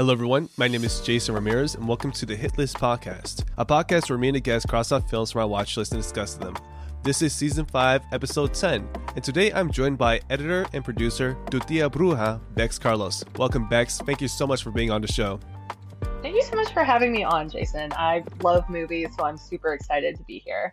[0.00, 0.48] Hello, everyone.
[0.56, 4.18] My name is Jason Ramirez, and welcome to the Hit List Podcast, a podcast where
[4.18, 6.56] me and a guest cross off films from our watch list and discuss them.
[7.02, 11.58] This is season 5, episode 10, and today I'm joined by editor and producer Tu
[11.60, 13.22] Tía Bruja, Bex Carlos.
[13.36, 13.98] Welcome, Bex.
[13.98, 15.38] Thank you so much for being on the show.
[16.22, 17.92] Thank you so much for having me on, Jason.
[17.92, 20.72] I love movies, so I'm super excited to be here.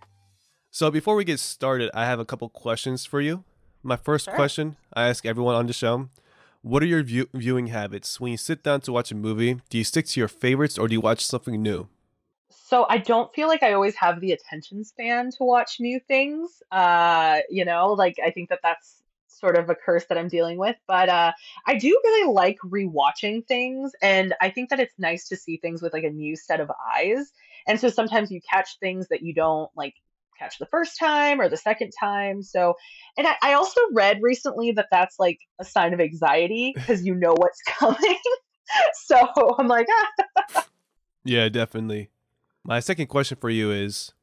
[0.72, 3.44] So, before we get started, I have a couple questions for you.
[3.84, 4.36] My first Sure.
[4.36, 6.08] question I ask everyone on the show
[6.68, 8.20] What are your view- viewing habits?
[8.20, 10.90] When you sit down to watch a movie, do you stick to your favorites or
[10.90, 11.88] do you watch something new?
[12.50, 16.62] So I don't feel like I always have the attention span to watch new things.
[16.70, 20.58] Uh, you know, like I think that that's sort of a curse that I'm dealing
[20.58, 21.32] with, but uh
[21.66, 25.82] I do really like rewatching things and I think that it's nice to see things
[25.82, 27.32] with like a new set of eyes.
[27.66, 29.94] And so sometimes you catch things that you don't like
[30.38, 32.42] catch the first time or the second time.
[32.42, 32.76] So,
[33.18, 37.16] and I, I also read recently that that's like a sign of anxiety because you
[37.16, 38.20] know what's coming.
[39.06, 39.28] so
[39.58, 39.88] I'm like,
[40.56, 40.66] ah,
[41.24, 42.10] Yeah, definitely.
[42.64, 44.14] My second question for you is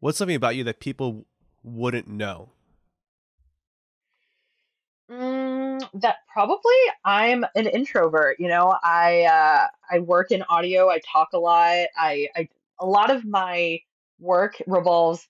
[0.00, 1.26] What's something about you that people
[1.62, 2.50] wouldn't know?
[5.10, 8.36] Mm, that probably I'm an introvert.
[8.38, 10.90] You know, I uh, I work in audio.
[10.90, 11.86] I talk a lot.
[11.96, 12.48] I, I
[12.78, 13.80] a lot of my
[14.18, 15.26] work revolves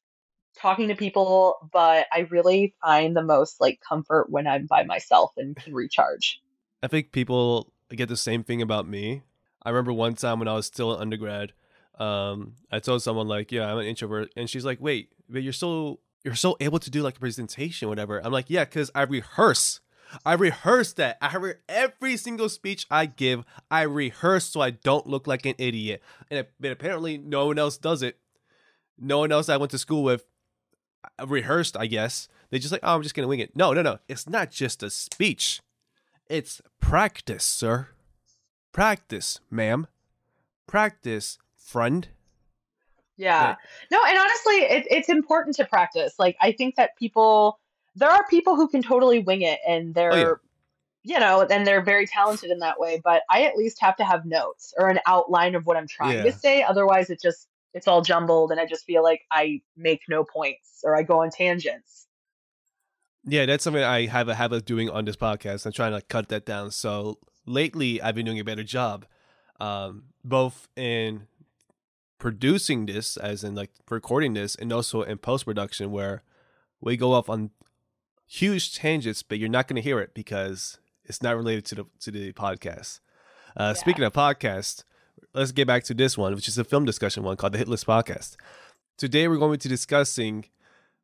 [0.60, 5.32] talking to people, but I really find the most like comfort when I'm by myself
[5.36, 6.40] and can recharge.
[6.82, 9.22] I think people get the same thing about me.
[9.62, 11.52] I remember one time when I was still an undergrad,
[11.98, 15.52] um, I told someone like, "Yeah, I'm an introvert," and she's like, "Wait, but you're
[15.52, 19.02] so you're so able to do like a presentation, whatever." I'm like, "Yeah, because I
[19.02, 19.80] rehearse.
[20.24, 21.18] I rehearse that.
[21.20, 25.54] I re- every single speech I give, I rehearse so I don't look like an
[25.58, 28.18] idiot." And but apparently, no one else does it.
[28.98, 30.24] No one else I went to school with
[31.26, 31.76] rehearsed.
[31.76, 33.98] I guess they just like, "Oh, I'm just gonna wing it." No, no, no.
[34.08, 35.60] It's not just a speech.
[36.28, 37.88] It's practice, sir.
[38.72, 39.86] Practice, ma'am.
[40.66, 42.08] Practice, friend.
[43.16, 43.56] Yeah.
[43.90, 46.14] No, and honestly, it, it's important to practice.
[46.18, 47.58] Like, I think that people,
[47.94, 51.14] there are people who can totally wing it and they're, Oh, yeah.
[51.14, 53.00] you know, and they're very talented in that way.
[53.02, 56.22] But I at least have to have notes or an outline of what I'm trying
[56.24, 56.62] to say.
[56.62, 60.80] Otherwise, it just, it's all jumbled and I just feel like I make no points
[60.82, 62.06] or I go on tangents.
[63.22, 65.66] Yeah, that's something I have a habit of doing on this podcast.
[65.66, 66.70] I'm trying to cut that down.
[66.70, 69.04] So lately, I've been doing a better job,
[69.60, 71.26] um, both in
[72.18, 76.22] producing this, as in like recording this, and also in post production, where
[76.80, 77.50] we go off on
[78.26, 81.84] huge tangents, but you're not going to hear it because it's not related to the
[82.00, 83.00] to the podcast.
[83.54, 83.80] Uh, Yeah.
[83.80, 84.84] Speaking of podcast,
[85.36, 87.68] let's get back to this one, which is a film discussion one called the Hit
[87.68, 88.36] List Podcast.
[88.96, 90.46] Today, we're going to be discussing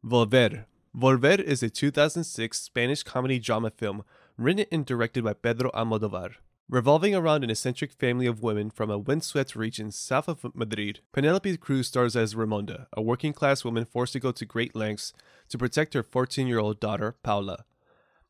[0.05, 0.65] Volver.
[0.97, 4.05] Volver is a 2006 Spanish comedy drama film
[4.39, 6.37] written and directed by Pedro Almodovar.
[6.71, 11.59] Revolving around an eccentric family of women from a windswept region south of Madrid, Penelope
[11.59, 15.13] Cruz stars as Ramonda, a working class woman forced to go to great lengths
[15.51, 17.67] to protect her 14 year old daughter, Paula.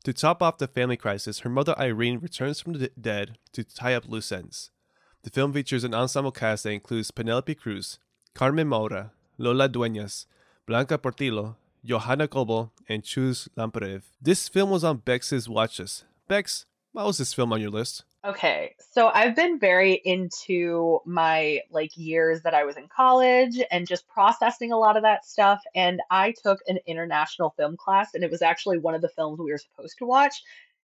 [0.03, 3.95] To top off the family crisis, her mother Irene returns from the dead to tie
[3.95, 4.72] up loose ends.
[5.23, 8.01] The film features an ensemble cast that includes Penelope Cruz,
[8.35, 10.27] Carmen Maura, Lola Dueñas,
[10.67, 11.57] Blanca Portillo,
[11.87, 14.03] Yohana Cobo, and Chus Lampreave.
[14.21, 16.05] This film was on Bex's watch list.
[16.27, 18.03] Bex, why was this film on your list?
[18.25, 23.87] Okay, so I've been very into my like years that I was in college and
[23.87, 25.61] just processing a lot of that stuff.
[25.77, 29.39] And I took an international film class, and it was actually one of the films
[29.39, 30.43] we were supposed to watch.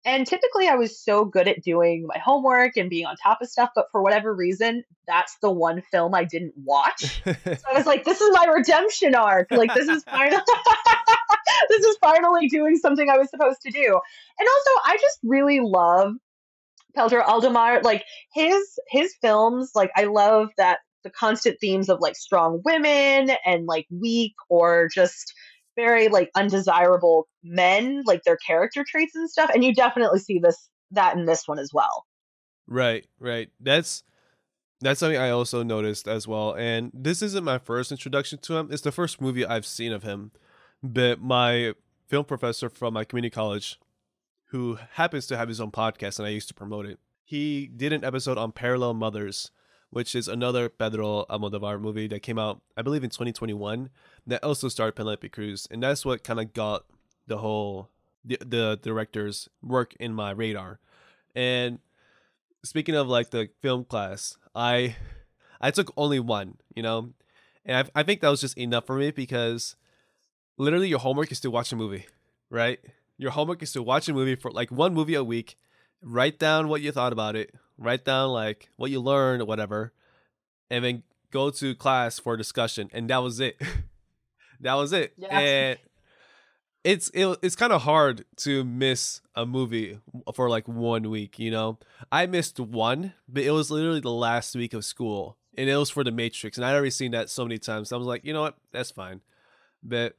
[0.06, 3.48] And typically, I was so good at doing my homework and being on top of
[3.48, 7.22] stuff, but for whatever reason, that's the one film I didn't watch.
[7.24, 7.34] So
[7.70, 9.50] I was like, this is my redemption arc.
[9.52, 10.42] Like this is finally
[11.70, 14.00] this is finally doing something I was supposed to do.
[14.40, 16.14] And also I just really love
[16.96, 17.84] Pedro Almodovar.
[17.84, 18.04] Like
[18.34, 23.66] his his films, like I love that the constant themes of like strong women and
[23.66, 25.34] like weak or just
[25.76, 29.50] very like undesirable men, like their character traits and stuff.
[29.54, 32.06] And you definitely see this that in this one as well.
[32.68, 33.50] Right, right.
[33.60, 34.04] That's
[34.82, 36.54] that's something I also noticed as well.
[36.54, 38.70] And this isn't my first introduction to him.
[38.72, 40.32] It's the first movie I've seen of him.
[40.82, 41.74] But my
[42.08, 43.80] film professor from my community college,
[44.48, 47.94] who happens to have his own podcast and I used to promote it, he did
[47.94, 49.52] an episode on Parallel Mothers,
[49.94, 53.90] which is another Pedro Almodovar movie that came out, I believe, in 2021,
[54.26, 55.68] that also starred Penelope Cruz.
[55.70, 56.86] And that's what kind of got
[57.28, 57.90] the whole
[58.26, 60.80] the, the director's work in my radar.
[61.36, 61.80] And
[62.64, 64.96] speaking of like the film class, I
[65.62, 67.14] I took only one, you know,
[67.64, 69.76] and I I think that was just enough for me because
[70.58, 72.08] literally your homework is to watch a movie,
[72.50, 72.80] right?
[73.18, 75.56] Your homework is to watch a movie for like one movie a week,
[76.02, 79.94] write down what you thought about it, write down like what you learned or whatever,
[80.70, 83.62] and then go to class for discussion, and that was it.
[84.62, 85.14] that was it.
[85.18, 85.40] Yeah.
[85.40, 85.80] And
[86.84, 90.00] it's it, it's kind of hard to miss a movie
[90.34, 91.40] for like one week.
[91.40, 91.80] You know,
[92.12, 95.90] I missed one, but it was literally the last week of school, and it was
[95.90, 97.90] for The Matrix, and I'd already seen that so many times.
[97.90, 99.22] So I was like, you know what, that's fine.
[99.82, 100.16] But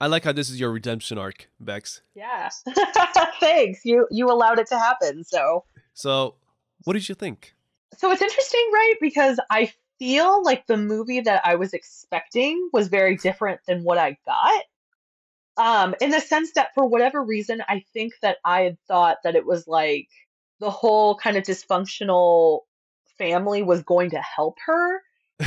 [0.00, 2.02] I like how this is your redemption arc, Bex.
[2.14, 2.50] Yeah.
[3.40, 3.80] Thanks.
[3.84, 5.24] You you allowed it to happen.
[5.24, 5.64] So
[5.94, 6.34] So,
[6.84, 7.54] what did you think?
[7.98, 8.94] so it's interesting, right?
[9.00, 13.98] Because I feel like the movie that I was expecting was very different than what
[13.98, 14.62] I got.
[15.56, 19.36] Um, in the sense that for whatever reason, I think that I had thought that
[19.36, 20.08] it was like
[20.58, 22.60] the whole kind of dysfunctional
[23.18, 25.00] family was going to help her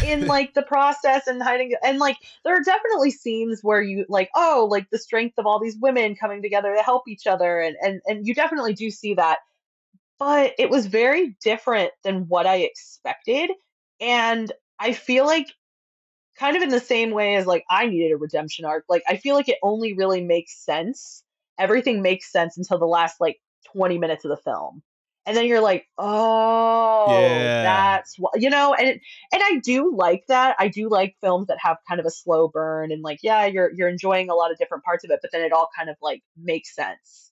[0.05, 4.29] in like the process and hiding and like there are definitely scenes where you like
[4.35, 7.75] oh like the strength of all these women coming together to help each other and
[7.81, 9.39] and and you definitely do see that
[10.19, 13.51] but it was very different than what I expected
[13.99, 15.47] and I feel like
[16.37, 19.17] kind of in the same way as like I needed a redemption arc like I
[19.17, 21.23] feel like it only really makes sense
[21.59, 23.37] everything makes sense until the last like
[23.73, 24.83] 20 minutes of the film
[25.25, 27.61] and then you're like, oh, Yeah.
[27.61, 29.01] that's what you know, and it,
[29.33, 30.55] and I do like that.
[30.57, 33.71] I do like films that have kind of a slow burn and like, yeah, you're
[33.73, 35.97] you're enjoying a lot of different parts of it, but then it all kind of
[36.01, 37.26] like makes sense.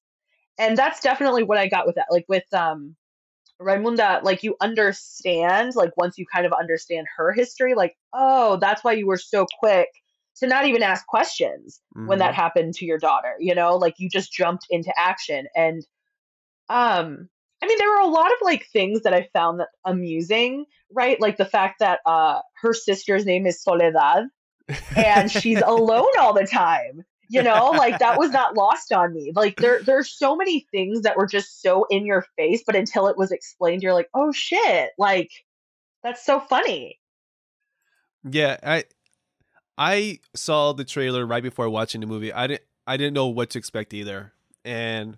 [0.57, 2.07] And that's definitely what I got with that.
[2.09, 2.95] Like with um
[3.61, 8.83] Raimunda, like you understand, like once you kind of understand her history, like, oh, that's
[8.83, 9.87] why you were so quick
[10.37, 12.35] to not even ask questions when that Mhm.
[12.35, 15.85] happened to your daughter you know like you just jumped into action and
[16.69, 17.29] um
[17.61, 21.19] i mean there were a lot of like things that i found that amusing right
[21.21, 24.25] like the fact that uh her sister's name is soledad
[24.95, 29.31] and she's alone all the time you know like that was not lost on me
[29.35, 33.07] like there there's so many things that were just so in your face but until
[33.07, 35.31] it was explained you're like oh shit like
[36.05, 36.99] that's so funny
[38.23, 38.85] Yeah, I
[39.77, 42.31] I saw the trailer right before watching the movie.
[42.31, 44.33] I didn't I didn't know what to expect either,
[44.63, 45.17] and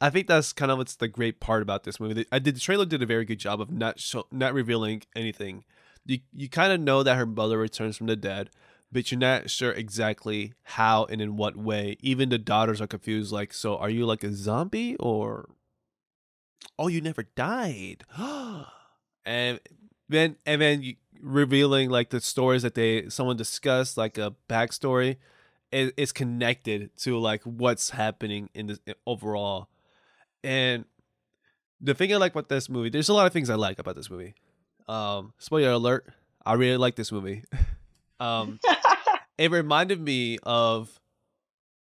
[0.00, 2.26] I think that's kind of what's the great part about this movie.
[2.30, 5.64] I did the trailer did a very good job of not show, not revealing anything.
[6.04, 8.50] You you kind of know that her mother returns from the dead,
[8.94, 11.96] but you're not sure exactly how and in what way.
[12.00, 13.32] Even the daughters are confused.
[13.32, 15.50] Like, so are you like a zombie or?
[16.78, 18.04] Oh, you never died.
[19.26, 19.60] and
[20.08, 25.16] then and then you, revealing like the stories that they someone discussed, like a backstory,
[25.72, 29.68] it, it's connected to like what's happening in the overall.
[30.44, 30.84] And
[31.80, 33.96] the thing I like about this movie, there's a lot of things I like about
[33.96, 34.34] this movie.
[34.86, 36.06] Um, spoiler alert,
[36.46, 37.42] I really like this movie.
[38.20, 38.60] um,
[39.38, 41.00] it reminded me of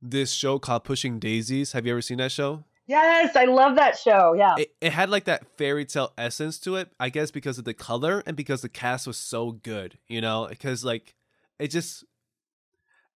[0.01, 1.71] this show called Pushing Daisies.
[1.71, 2.63] Have you ever seen that show?
[2.89, 6.77] yes i love that show yeah It, it had like that fairy tale essence to
[6.77, 10.21] it, I guess, because of the color and because the cast was so good, you
[10.21, 10.47] know?
[10.49, 11.15] Because like
[11.59, 12.05] it just,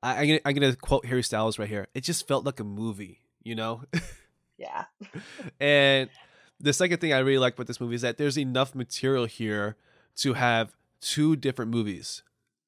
[0.03, 1.87] I, I'm, gonna, I'm gonna quote Harry Styles right here.
[1.93, 3.83] It just felt like a movie, you know?
[4.57, 4.85] yeah
[5.61, 6.09] and
[6.59, 9.77] the second thing I really like about this movie is that there's enough material here
[10.17, 12.23] to have two different movies,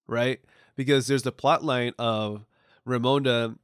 [0.07, 0.39] right?
[0.75, 2.45] Because there's the plot line of
[2.87, 3.57] Ramonda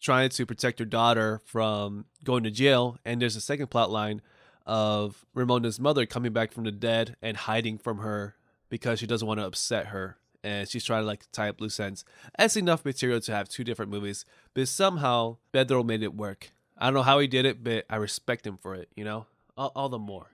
[0.00, 4.22] trying to protect her daughter from going to jail, and there's a second plot line
[4.66, 8.36] of Ramonda's mother coming back from the dead and hiding from her
[8.68, 10.18] because she doesn't want to upset her.
[10.44, 12.04] And she's trying to like tie up loose ends.
[12.38, 14.24] That's enough material to have two different movies,
[14.54, 16.52] but somehow Pedro made it work.
[16.76, 18.88] I don't know how he did it, but I respect him for it.
[18.94, 20.30] You know, all, all the more.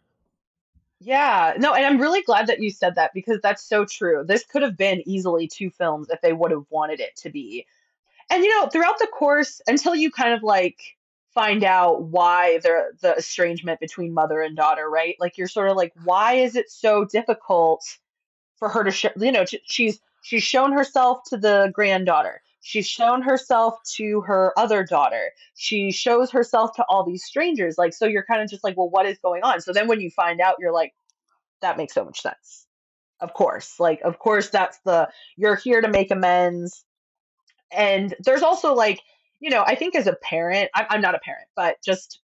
[1.00, 4.24] Yeah, no, and I'm really glad that you said that because that's so true.
[4.26, 7.66] This could have been easily two films if they would have wanted it to be.
[8.30, 10.78] And you know, throughout the course, until you kind of like
[11.34, 15.16] find out why the the estrangement between mother and daughter, right?
[15.20, 17.84] Like you're sort of like, why is it so difficult
[18.58, 19.10] for her to show?
[19.16, 22.42] You know, sh- she's she's shown herself to the granddaughter.
[22.66, 25.32] She's shown herself to her other daughter.
[25.54, 27.76] She shows herself to all these strangers.
[27.76, 29.60] Like, so you're kind of just like, well, what is going on?
[29.60, 30.94] So then when you find out, you're like,
[31.60, 32.66] that makes so much sense.
[33.20, 33.78] Of course.
[33.78, 36.86] Like, of course, that's the, you're here to make amends.
[37.70, 39.02] And there's also like,
[39.40, 42.20] you know, I think as a parent, I'm, I'm not a parent, but just,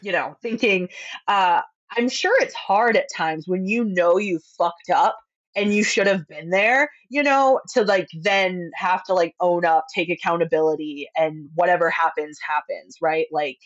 [0.00, 0.88] you know, thinking,
[1.28, 1.60] uh,
[1.94, 5.18] I'm sure it's hard at times when you know you fucked up
[5.56, 9.64] and you should have been there, you know, to like then have to like own
[9.64, 13.26] up, take accountability, and whatever happens, happens, right?
[13.32, 13.58] Like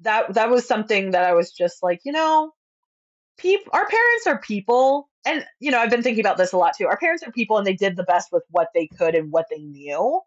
[0.00, 2.52] that that was something that I was just like, you know,
[3.38, 5.08] people our parents are people.
[5.26, 6.86] And you know, I've been thinking about this a lot too.
[6.86, 9.46] Our parents are people and they did the best with what they could and what
[9.50, 10.20] they knew.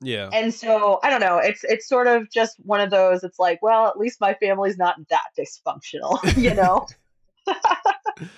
[0.00, 0.28] Yeah.
[0.32, 3.60] And so I don't know, it's it's sort of just one of those, it's like,
[3.60, 6.86] well, at least my family's not that dysfunctional, you know?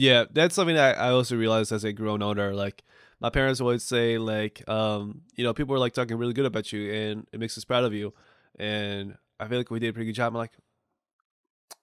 [0.00, 2.54] yeah, that's something that I also realized as I grew older.
[2.54, 2.84] Like
[3.20, 6.72] my parents always say, like, um, you know, people are like talking really good about
[6.72, 8.14] you, and it makes us proud of you.
[8.58, 10.32] And I feel like we did a pretty good job.
[10.32, 10.54] I'm like,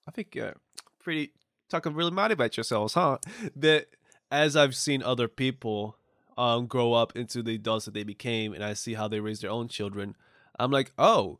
[0.08, 0.54] I think uh,
[0.98, 1.30] pretty
[1.70, 3.18] talking really mad about yourselves, huh?
[3.54, 3.86] That
[4.32, 5.96] as I've seen other people
[6.36, 9.42] um grow up into the adults that they became, and I see how they raise
[9.42, 10.16] their own children,
[10.58, 11.38] I'm like, oh,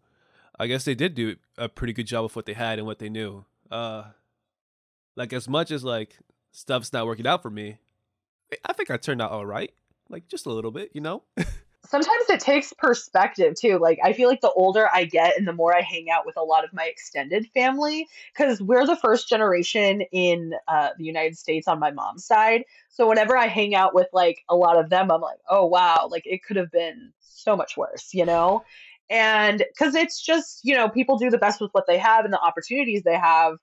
[0.61, 3.01] I guess they did do a pretty good job of what they had and what
[3.01, 3.47] they knew.
[3.69, 4.05] Uh,
[5.17, 6.19] like as much as like
[6.53, 7.79] stuff's not working out for me,
[8.65, 9.73] I think I turned out all right.
[10.09, 11.23] Like just a little bit, you know.
[11.89, 13.79] sometimes it takes perspective too.
[13.79, 16.37] Like I feel like the older I get and the more I hang out with
[16.37, 21.39] a lot of my extended family, because we're the first generation in uh, the United
[21.39, 22.65] States on my mom's side.
[22.91, 26.09] So whenever I hang out with like a lot of them, I'm like, oh wow,
[26.11, 28.65] like it could have been so much worse, you know?
[29.11, 32.35] And because it's just, you know, people do the best with what they have and
[32.35, 33.55] the opportunities they have.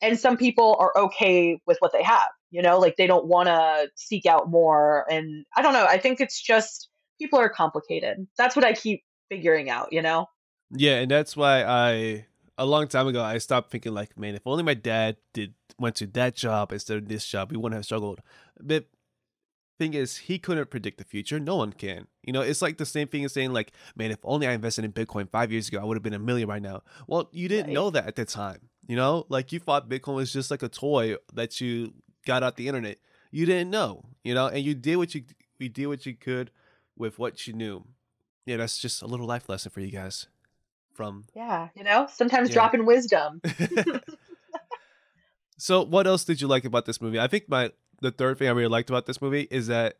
[0.00, 3.48] And some people are okay with what they have, you know, like they don't want
[3.48, 5.04] to seek out more.
[5.10, 5.84] And I don't know.
[5.84, 6.88] I think it's just,
[7.20, 8.26] people are complicated.
[8.36, 10.26] That's what I keep figuring out, you know?
[10.70, 12.26] Yeah, and that's why I
[12.58, 15.96] a long time ago I stopped thinking like, man, if only my dad did went
[15.96, 18.20] to that job instead of this job, we wouldn't have struggled.
[18.60, 18.86] But
[19.78, 21.38] thing is, he couldn't predict the future.
[21.38, 22.06] No one can.
[22.22, 24.84] You know, it's like the same thing as saying like, man, if only I invested
[24.84, 26.82] in Bitcoin five years ago, I would have been a million right now.
[27.06, 27.74] Well, you didn't right.
[27.74, 28.68] know that at the time.
[28.88, 31.92] You know, like you thought Bitcoin was just like a toy that you
[32.26, 32.96] got off the internet.
[33.30, 34.06] You didn't know.
[34.24, 35.24] You know, and you did what you
[35.58, 36.50] you did what you could
[36.96, 37.84] with what you knew.
[38.46, 40.26] Yeah, that's just a little life lesson for you guys.
[40.94, 42.54] From yeah, you know, sometimes yeah.
[42.54, 43.40] dropping wisdom.
[45.58, 47.20] so, what else did you like about this movie?
[47.20, 49.98] I think my the third thing I really liked about this movie is that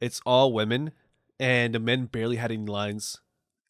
[0.00, 0.92] it's all women,
[1.40, 3.20] and the men barely had any lines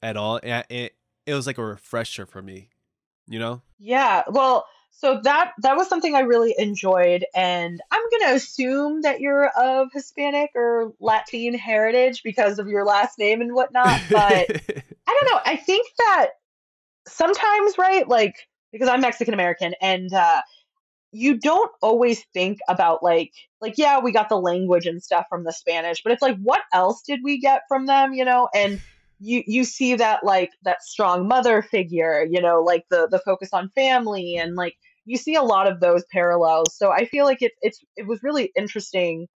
[0.03, 0.39] at all.
[0.43, 0.95] And it
[1.27, 2.69] it was like a refresher for me,
[3.29, 3.63] you know.
[3.79, 9.21] Yeah, well, so that that was something I really enjoyed, and I'm gonna assume that
[9.21, 14.01] you're of Hispanic or Latin heritage because of your last name and whatnot.
[14.11, 14.49] But
[15.07, 15.41] I don't know.
[15.45, 16.29] I think that
[17.07, 18.09] sometimes, right?
[18.09, 18.37] Like
[18.73, 20.43] because I'm Mexican American, and uh,
[21.13, 25.45] you don't always think about like like yeah, we got the language and stuff from
[25.45, 28.15] the Spanish, but it's like what else did we get from them?
[28.15, 28.81] You know, and
[29.25, 33.49] you you see that like that strong mother figure you know like the the focus
[33.53, 34.77] on family and like
[35.07, 36.77] you see a lot of those parallels.
[36.77, 39.27] So i feel like it, it's it was really interesting.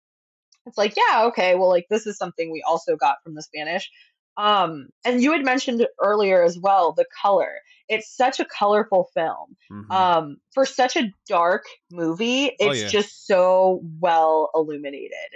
[0.65, 3.89] It's like yeah okay well like this is something we also got from the spanish.
[4.37, 7.53] Um and you had mentioned earlier as well the color.
[7.87, 9.55] It's such a colorful film.
[9.71, 9.91] Mm-hmm.
[9.91, 12.87] um for such a dark movie oh, it's oh, yeah.
[12.89, 15.31] just so well illuminated.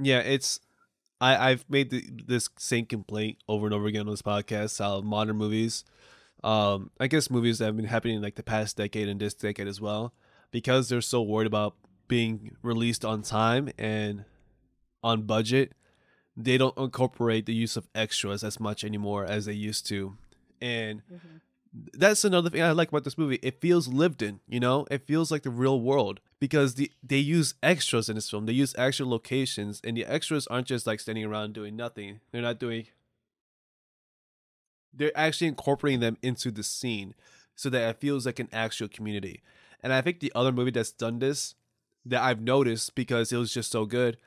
[0.00, 0.58] Yeah it's
[1.22, 4.80] I, I've made the, this same complaint over and over again on this podcast.
[4.80, 5.84] How modern movies,
[6.42, 9.68] um, I guess movies that have been happening like the past decade and this decade
[9.68, 10.12] as well,
[10.50, 11.76] because they're so worried about
[12.08, 14.24] being released on time and
[15.04, 15.74] on budget,
[16.36, 20.16] they don't incorporate the use of extras as much anymore as they used to.
[20.60, 21.36] And mm-hmm
[21.72, 23.38] that's another thing I like about this movie.
[23.42, 24.86] It feels lived in, you know?
[24.90, 28.46] It feels like the real world because the they use extras in this film.
[28.46, 32.20] They use actual locations and the extras aren't just like standing around doing nothing.
[32.30, 32.86] They're not doing
[34.92, 37.14] they're actually incorporating them into the scene
[37.54, 39.42] so that it feels like an actual community.
[39.82, 41.54] And I think the other movie that's done this
[42.04, 44.18] that I've noticed because it was just so good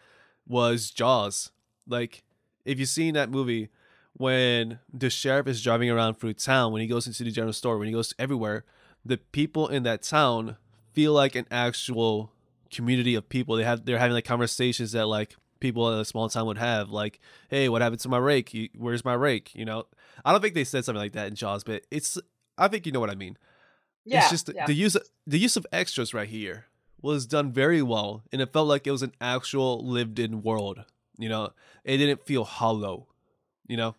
[0.48, 1.52] was Jaws.
[1.88, 2.24] Like
[2.66, 3.70] if you've seen that movie,
[4.18, 7.78] when the sheriff is driving around through town, when he goes into the general store,
[7.78, 8.64] when he goes everywhere,
[9.04, 10.58] the people in that town
[10.94, 12.32] feel like an actual
[12.72, 13.56] community of people.
[13.56, 16.90] They have they're having like conversations that like people in a small town would have,
[16.90, 17.20] like,
[17.50, 18.72] "Hey, what happened to my rake?
[18.78, 19.86] Where's my rake?" You know,
[20.24, 22.18] I don't think they said something like that in Jaws, but it's
[22.58, 23.38] I think you know what I mean.
[24.06, 24.66] Yeah, it's just yeah.
[24.66, 26.66] the use of, the use of extras right here
[27.02, 30.86] was done very well, and it felt like it was an actual lived-in world.
[31.18, 31.52] You know,
[31.84, 33.08] it didn't feel hollow.
[33.68, 33.96] You know.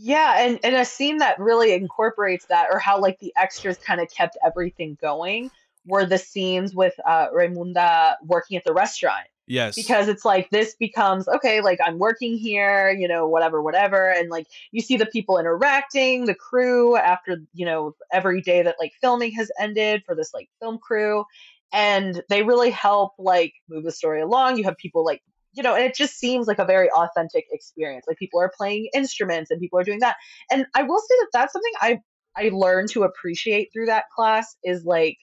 [0.00, 4.00] Yeah, and, and a scene that really incorporates that, or how like the extras kind
[4.00, 5.50] of kept everything going,
[5.86, 9.26] were the scenes with uh, Raimunda working at the restaurant.
[9.48, 9.74] Yes.
[9.74, 14.10] Because it's like this becomes okay, like I'm working here, you know, whatever, whatever.
[14.10, 18.76] And like you see the people interacting, the crew after, you know, every day that
[18.78, 21.24] like filming has ended for this like film crew.
[21.72, 24.58] And they really help like move the story along.
[24.58, 25.22] You have people like
[25.58, 28.04] you know, and it just seems like a very authentic experience.
[28.06, 30.14] Like people are playing instruments and people are doing that.
[30.52, 31.98] And I will say that that's something I
[32.36, 35.18] I learned to appreciate through that class is like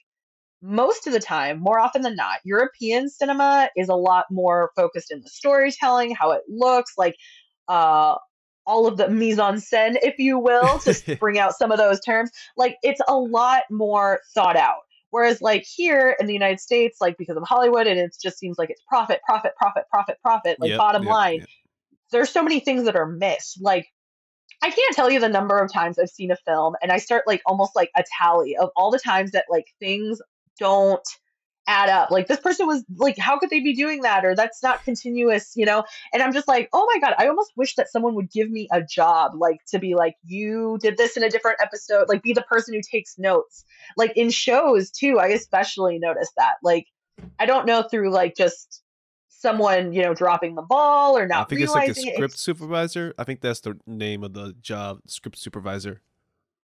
[0.60, 5.10] most of the time, more often than not, European cinema is a lot more focused
[5.10, 7.16] in the storytelling, how it looks, like
[7.66, 8.16] uh
[8.66, 12.00] all of the mise en scène, if you will, to bring out some of those
[12.00, 12.30] terms.
[12.58, 14.80] Like it's a lot more thought out
[15.16, 18.58] Whereas like here in the United States, like because of Hollywood and it just seems
[18.58, 21.38] like it's profit, profit, profit, profit, profit, like Yep, bottom yep, line.
[21.38, 21.48] yep.
[22.12, 23.58] There's so many things that are missed.
[23.62, 23.86] Like
[24.60, 27.22] I can't tell you the number of times I've seen a film and I start
[27.26, 30.20] like almost like a tally of all the times that like things
[30.60, 31.08] don't
[31.66, 32.10] add up.
[32.10, 34.24] Like this person was like, how could they be doing that?
[34.24, 35.84] Or that's not continuous, you know?
[36.12, 38.68] And I'm just like, oh my God, I almost wish that someone would give me
[38.72, 42.32] a job, like to be like, you did this in a different episode, like be
[42.32, 43.64] the person who takes notes.
[43.96, 46.54] Like in shows too, I especially notice that.
[46.62, 46.86] Like,
[47.38, 48.82] I don't know through like just
[49.28, 51.42] someone, you know, dropping the ball or not.
[51.42, 52.14] I think it's like a realizing it.
[52.14, 53.14] script supervisor.
[53.18, 56.02] I think that's the name of the job, script supervisor.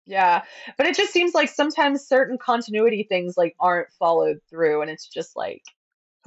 [0.06, 0.42] Yeah,
[0.76, 5.06] but it just seems like sometimes certain continuity things like aren't followed through, and it's
[5.06, 5.62] just like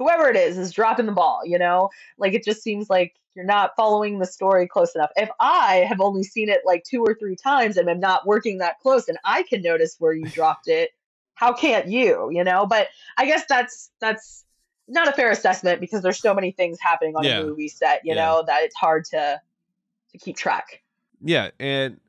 [0.00, 1.90] whoever it is is dropping the ball, you know?
[2.18, 5.10] Like it just seems like you're not following the story close enough.
[5.14, 8.58] If I have only seen it like two or three times and I'm not working
[8.58, 10.90] that close and I can notice where you dropped it,
[11.34, 12.64] how can't you, you know?
[12.64, 14.46] But I guess that's that's
[14.88, 17.40] not a fair assessment because there's so many things happening on Yeah.
[17.40, 18.24] a movie set, you Yeah.
[18.24, 19.40] know, that it's hard to
[20.12, 20.82] to keep track.
[21.22, 22.00] Yeah, and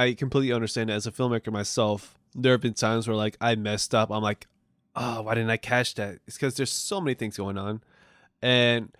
[0.00, 2.18] I completely understand as a filmmaker myself.
[2.34, 4.10] There have been times where like I messed up.
[4.10, 4.46] I'm like,
[4.96, 6.20] oh, why didn't I catch that?
[6.26, 7.82] It's because there's so many things going on,
[8.40, 8.94] and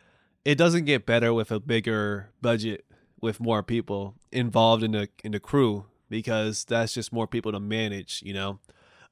[0.44, 2.84] it doesn't get better with a bigger budget
[3.20, 7.60] with more people involved in the in the crew because that's just more people to
[7.60, 8.58] manage, you know.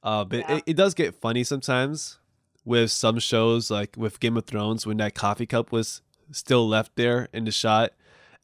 [0.02, 0.56] Uh, but Yeah.
[0.56, 2.18] it, it does get funny sometimes
[2.64, 6.02] with some shows, like with Game of Thrones, when that coffee cup was
[6.32, 7.92] still left there in the shot,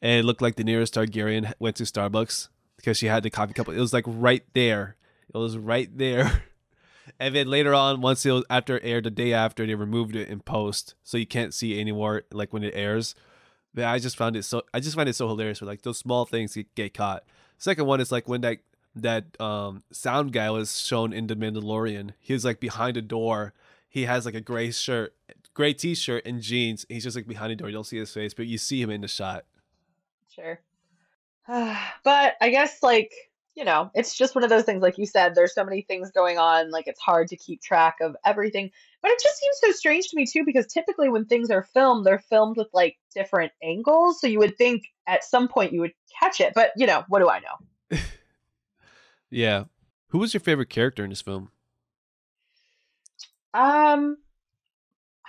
[0.01, 2.47] and it looked like Daenerys Targaryen went to Starbucks
[2.85, 3.67] because she had the coffee cup.
[3.67, 4.95] It was like right there.
[5.33, 6.43] It was right there.
[7.19, 10.27] And then later on, once it was after aired, the day after, they removed it
[10.27, 12.23] in post, so you can't see anymore.
[12.31, 13.13] Like when it airs,
[13.75, 14.63] but I just found it so.
[14.73, 15.61] I just find it so hilarious.
[15.61, 17.23] Where like those small things get, get caught.
[17.59, 18.57] Second one is like when that
[18.95, 22.13] that um sound guy was shown in the Mandalorian.
[22.19, 23.53] He was like behind a door.
[23.87, 25.13] He has like a gray shirt,
[25.53, 26.87] gray t-shirt, and jeans.
[26.89, 27.67] He's just like behind a door.
[27.69, 29.45] You don't see his face, but you see him in the shot.
[30.27, 30.59] Sure.
[32.03, 33.11] but I guess like,
[33.55, 36.11] you know, it's just one of those things like you said there's so many things
[36.11, 38.71] going on like it's hard to keep track of everything.
[39.01, 42.05] But it just seems so strange to me too because typically when things are filmed
[42.05, 45.93] they're filmed with like different angles so you would think at some point you would
[46.19, 46.53] catch it.
[46.55, 47.97] But, you know, what do I know?
[49.31, 49.65] Yeah.
[50.09, 51.51] Who was your favorite character in this film?
[53.53, 54.17] Um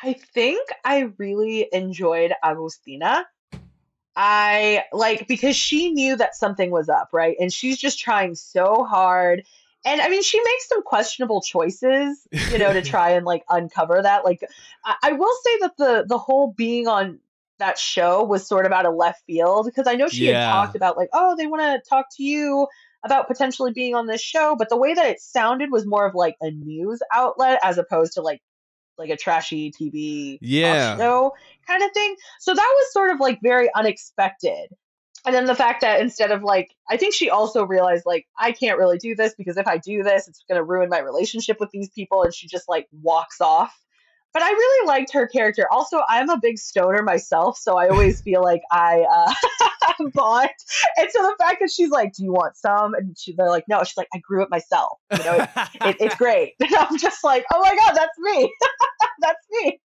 [0.02, 3.24] I think I really enjoyed Agustina.
[4.16, 7.37] I like because she knew that something was up, right?
[7.38, 9.44] And she's just trying so hard.
[9.85, 14.00] And I mean, she makes some questionable choices, you know, to try and like uncover
[14.02, 14.24] that.
[14.24, 14.42] Like,
[14.85, 17.20] I, I will say that the the whole being on
[17.59, 20.40] that show was sort of out of left field because I know she Yeah.
[20.40, 22.66] had talked about like, oh, they want to talk to you
[23.05, 26.14] about potentially being on this show, but the way that it sounded was more of
[26.14, 28.42] like a news outlet as opposed to like
[28.98, 30.96] like a trashy TV Yeah.
[30.96, 31.33] show
[31.66, 32.16] kind of thing.
[32.40, 34.68] So that was sort of like very unexpected.
[35.24, 38.52] And then the fact that instead of like, I think she also realized like, I
[38.52, 41.59] can't really do this because if I do this, it's going to ruin my relationship
[41.59, 42.22] with these people.
[42.22, 43.76] And she just like walks off.
[44.33, 45.66] But I really liked her character.
[45.70, 49.33] Also, I'm a big stoner myself, so I always feel like I uh,
[50.14, 50.50] bond.
[50.98, 53.64] And so the fact that she's like, "Do you want some?" and she, they're like,
[53.66, 55.50] "No," she's like, "I grew it myself." You know, it,
[55.87, 56.52] it, it's great.
[56.61, 58.52] And I'm just like, oh my god, that's me.
[59.20, 59.81] that's me.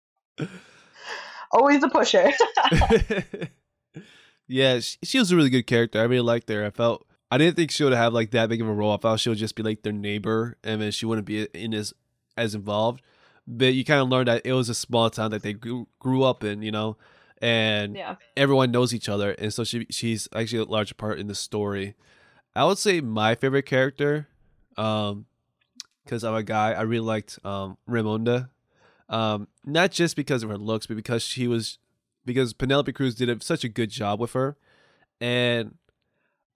[1.50, 2.30] Always a pusher.
[4.48, 6.00] yeah, she, she was a really good character.
[6.00, 6.64] I really liked her.
[6.64, 8.92] I felt I didn't think she would have like that big of a role.
[8.92, 11.74] I thought she would just be like their neighbor, and then she wouldn't be in
[11.74, 11.94] as
[12.36, 13.02] as involved.
[13.46, 16.22] But you kind of learned that it was a small town that they grew, grew
[16.22, 16.96] up in, you know,
[17.40, 18.16] and yeah.
[18.36, 21.94] everyone knows each other, and so she she's actually a larger part in the story.
[22.54, 24.28] I would say my favorite character,
[24.76, 25.26] um,
[26.04, 28.50] because I'm a guy, I really liked um Raimonda,
[29.10, 31.78] um, not just because of her looks, but because she was
[32.24, 34.56] because Penelope Cruz did such a good job with her,
[35.20, 35.74] and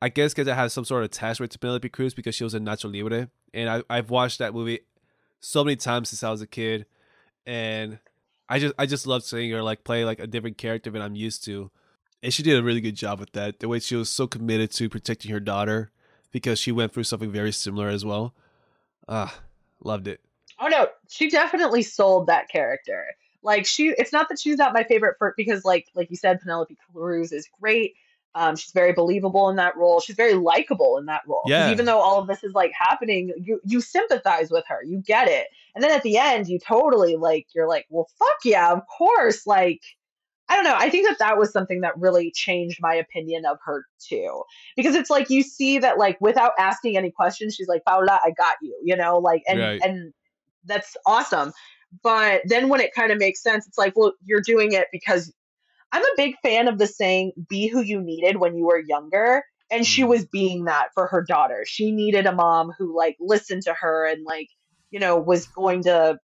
[0.00, 2.54] I guess because I have some sort of attachment to Penelope Cruz because she was
[2.54, 4.80] in Nacho Libre, and I I've watched that movie
[5.40, 6.86] so many times since I was a kid,
[7.44, 7.98] and
[8.48, 11.16] I just I just love seeing her like play like a different character than I'm
[11.16, 11.72] used to,
[12.22, 13.58] and she did a really good job with that.
[13.58, 15.90] The way she was so committed to protecting her daughter
[16.30, 18.32] because she went through something very similar as well.
[19.08, 19.40] Ah,
[19.82, 20.23] loved it.
[20.60, 23.06] Oh no, she definitely sold that character.
[23.42, 26.40] Like she, it's not that she's not my favorite for because like like you said,
[26.40, 27.94] Penelope Cruz is great.
[28.36, 30.00] Um, she's very believable in that role.
[30.00, 31.42] She's very likable in that role.
[31.46, 31.70] Yeah.
[31.70, 34.82] Even though all of this is like happening, you you sympathize with her.
[34.82, 35.46] You get it.
[35.74, 39.46] And then at the end, you totally like you're like, well, fuck yeah, of course.
[39.46, 39.82] Like,
[40.48, 40.74] I don't know.
[40.76, 44.42] I think that that was something that really changed my opinion of her too,
[44.76, 48.30] because it's like you see that like without asking any questions, she's like, Paula, I
[48.30, 48.76] got you.
[48.82, 49.80] You know, like and Right.
[49.80, 50.12] and
[50.64, 51.52] that's awesome.
[52.02, 55.32] But then when it kind of makes sense, it's like, well, you're doing it because
[55.92, 59.44] I'm a big fan of the saying, be who you needed when you were younger.
[59.70, 60.08] And she Mm.
[60.08, 61.64] was being that for her daughter.
[61.66, 64.48] She needed a mom who like listened to her and like,
[64.90, 66.18] you know, was going to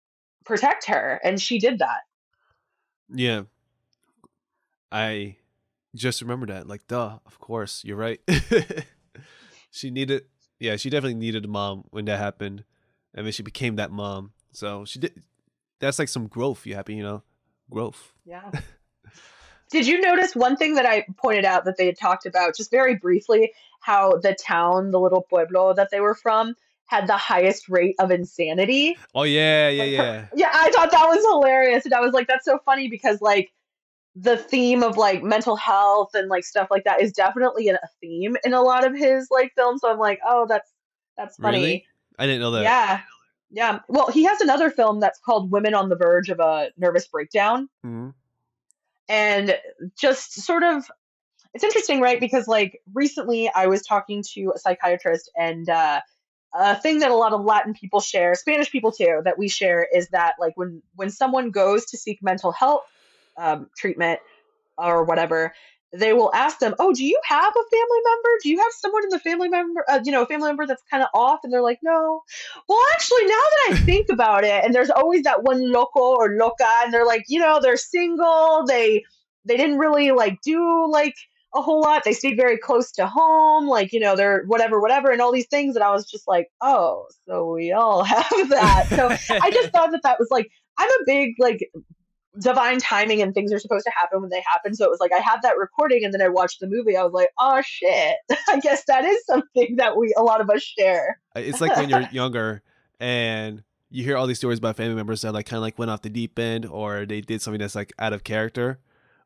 [0.45, 1.21] protect her.
[1.25, 2.01] And she did that.
[3.09, 3.43] Yeah.
[4.93, 5.37] I
[5.95, 6.67] just remember that.
[6.69, 8.21] Like, duh, of course, you're right.
[9.71, 10.25] she needed,
[10.59, 12.65] yeah, she definitely needed a mom when that happened.
[13.15, 14.33] And then she became that mom.
[14.53, 15.23] So she did,
[15.81, 16.67] that's like some growth.
[16.67, 17.23] You happy, you know?
[17.71, 18.13] Growth.
[18.25, 18.51] Yeah.
[19.71, 22.73] Did you notice one thing that I pointed out that they had talked about just
[22.73, 27.69] very briefly how the town, the little pueblo that they were from, had the highest
[27.69, 28.99] rate of insanity?
[29.15, 30.27] Oh, yeah, yeah, Like, yeah.
[30.35, 31.85] Yeah, I thought that was hilarious.
[31.85, 33.53] And I was like, that's so funny because, like,
[34.17, 38.37] the theme of like mental health and like stuff like that is definitely a theme
[38.45, 39.83] in a lot of his like films.
[39.83, 40.69] So I'm like, oh, that's
[41.17, 41.59] that's funny.
[41.61, 41.87] Really?
[42.21, 42.63] I didn't know that.
[42.63, 43.01] Yeah.
[43.51, 43.79] Yeah.
[43.89, 47.69] Well, he has another film that's called Women on the Verge of a Nervous Breakdown.
[47.85, 48.15] Mhm.
[49.09, 49.59] and
[49.99, 50.89] just sort of
[51.53, 56.01] it's interesting right because like recently i was talking to a psychiatrist and uh,
[56.55, 59.85] a thing that a lot of latin people share spanish people too that we share
[59.93, 62.85] is that like when when someone goes to seek mental health
[63.37, 64.21] um, treatment
[64.79, 65.53] or whatever
[65.93, 68.29] they will ask them oh do you have a family member?
[68.43, 70.83] Do you have someone in the family member uh, you know a family member that's
[70.91, 71.41] kind of off?
[71.43, 72.23] And they're like no.
[72.69, 76.37] Well actually now that i think about it and there's always that one loco or
[76.37, 79.05] loca and they're like you know they're single they
[79.45, 81.15] they didn't really like do like
[81.55, 82.03] a whole lot.
[82.05, 85.49] They stayed very close to home like you know they're whatever whatever and all these
[85.49, 88.87] things and i was just like oh so we all have that.
[88.91, 89.09] So
[89.43, 91.69] i just thought that that was like i'm a big like
[92.41, 94.75] divine timing and things are supposed to happen when they happen.
[94.75, 96.97] So it was like i had that recording and then i watched the movie.
[96.97, 98.17] I was like oh shit.
[98.49, 101.21] I guess that is something that we a lot of us share.
[101.37, 102.63] Uh, it's like when you're younger
[102.99, 105.91] and you hear all these stories about family members that like kind of like went
[105.91, 108.79] off the deep end or they did something that's like out of character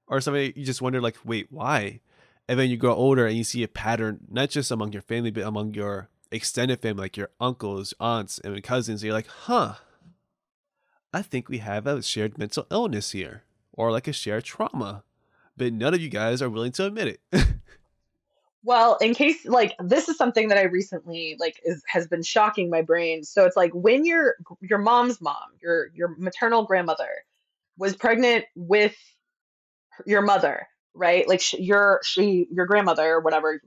[0.07, 2.01] or something you just wonder like wait why?
[2.47, 5.31] And then you grow older and you see a pattern not just among your family
[5.31, 9.05] but among your extended family like your uncles aunts and cousins.
[9.05, 9.75] You're like huh
[11.15, 15.05] i think we have a shared mental illness here or like a shared trauma
[15.57, 17.47] but none of you guys are willing to admit it
[18.65, 22.71] Well, in case like this is something that I recently like is has been shocking
[22.71, 23.23] my brain.
[23.23, 27.11] So it's like when your your mom's mom, your your maternal grandmother
[27.77, 28.97] was pregnant with
[30.07, 31.29] your mother, right?
[31.29, 33.61] Like sh- your she your grandmother or whatever,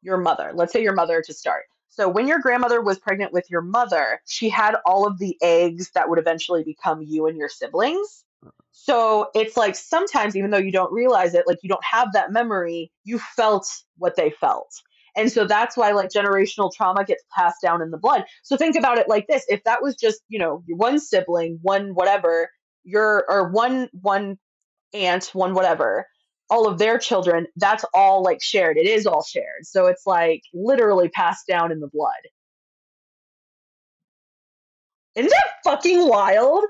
[0.00, 0.52] your mother.
[0.54, 1.64] Let's say your mother to start.
[1.90, 5.90] So when your grandmother was pregnant with your mother, she had all of the eggs
[5.94, 8.24] that would eventually become you and your siblings.
[8.70, 12.32] So it's like sometimes, even though you don't realize it, like you don't have that
[12.32, 14.72] memory, you felt what they felt.
[15.16, 18.24] And so that's why like generational trauma gets passed down in the blood.
[18.42, 19.44] So think about it like this.
[19.48, 22.50] If that was just, you know, one sibling, one whatever,
[22.84, 24.38] your or one one
[24.94, 26.06] aunt, one whatever,
[26.50, 28.76] all of their children, that's all like shared.
[28.76, 29.64] It is all shared.
[29.64, 32.10] So it's like literally passed down in the blood.
[35.14, 36.64] Isn't that fucking wild?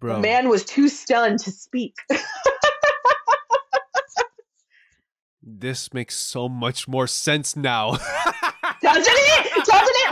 [0.00, 1.94] bro The man was too stunned to speak.
[5.42, 7.98] this makes so much more sense now
[8.82, 9.51] Doesn't it?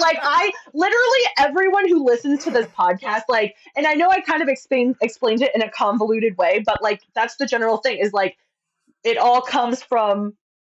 [0.11, 4.43] Like I literally everyone who listens to this podcast, like, and I know I kind
[4.43, 8.13] of explained explained it in a convoluted way, but like that's the general thing is
[8.13, 8.37] like
[9.05, 10.35] it all comes from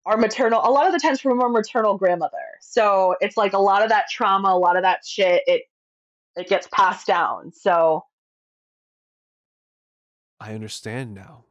[0.05, 2.37] our maternal a lot of the times from our maternal grandmother.
[2.61, 5.63] So it's like a lot of that trauma, a lot of that shit, it
[6.35, 7.51] it gets passed down.
[7.51, 8.05] So
[10.39, 11.43] I understand now.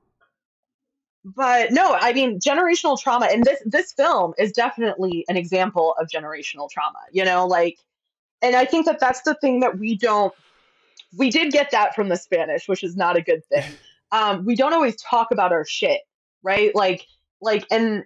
[1.25, 6.09] But no i mean generational trauma and this this film is definitely an example of
[6.09, 7.79] generational trauma you know like
[8.41, 10.33] and i think that that's the thing that we don't
[11.19, 13.65] we did get that from the spanish which is not a good thing.
[14.13, 16.01] Um we don't always talk about our shit
[16.43, 16.75] right?
[16.75, 17.07] Like
[17.41, 18.05] like and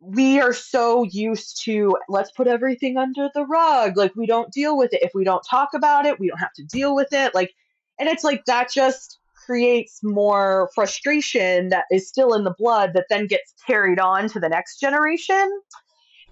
[0.00, 3.96] we are so used to let's put everything under the rug.
[3.96, 5.02] Like we don't deal with it.
[5.02, 7.34] If we don't talk about it we don't have to deal with it.
[7.34, 7.54] Like
[7.98, 13.06] and it's like that just creates more frustration that is still in the blood that
[13.08, 15.50] then gets carried on to the next generation.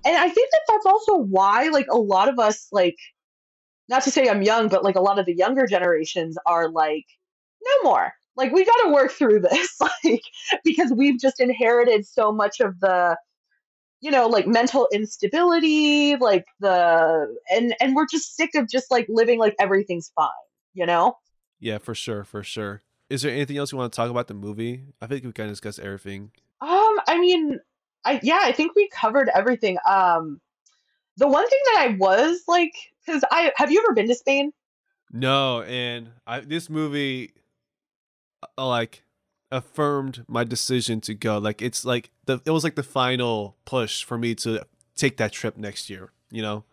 [0.04, 2.96] And i think that that's also why like a lot of us like
[3.88, 7.06] not to say i'm young but like a lot of the younger generations are like
[7.64, 8.12] no more.
[8.36, 9.78] Like we got to work through this.
[10.04, 10.22] Like
[10.62, 13.16] because we've just inherited so much of the
[14.00, 19.06] you know like mental instability like the and and we're just sick of just like
[19.08, 21.16] living like everything's fine you know?
[21.58, 22.82] Yeah, for sure, for sure.
[23.08, 24.84] Is there anything else you want to talk about the movie?
[25.00, 26.32] I think we kind of discussed everything.
[26.60, 27.60] Um, I mean,
[28.04, 29.78] I yeah, I think we covered everything.
[29.86, 30.40] Um,
[31.16, 34.52] the one thing that I was like because I have you ever been to Spain?
[35.12, 37.32] No, and I this movie
[38.42, 39.02] uh, like
[39.50, 41.38] affirmed my decision to go.
[41.38, 44.64] Like it's like the it was like the final push for me to
[44.96, 46.64] take that trip next year, you know.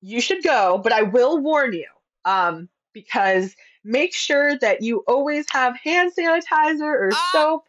[0.00, 1.88] You should go, but I will warn you.
[2.24, 7.30] Um because make sure that you always have hand sanitizer or Ah!
[7.32, 7.64] soap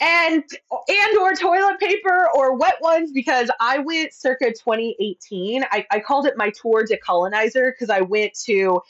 [0.00, 0.44] and
[0.88, 5.64] and or toilet paper or wet ones because I went circa 2018.
[5.70, 8.80] I, I called it my tour de colonizer because I went to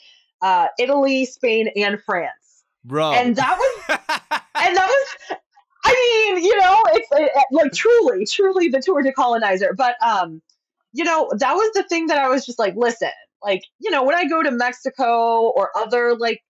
[0.41, 2.63] uh, Italy, Spain, and France.
[2.83, 3.13] Bro.
[3.13, 3.99] And that was
[4.55, 5.37] and that was
[5.83, 9.73] I mean, you know, it's uh, like truly, truly the tour de colonizer.
[9.75, 10.41] But um,
[10.93, 13.09] you know, that was the thing that I was just like, listen,
[13.45, 16.43] like, you know, when I go to Mexico or other like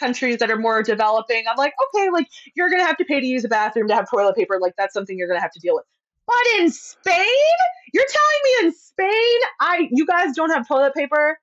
[0.00, 3.26] countries that are more developing, I'm like, okay, like you're gonna have to pay to
[3.26, 5.74] use a bathroom to have toilet paper, like that's something you're gonna have to deal
[5.74, 5.84] with.
[6.26, 7.56] But in Spain,
[7.92, 11.38] you're telling me in Spain, I you guys don't have toilet paper?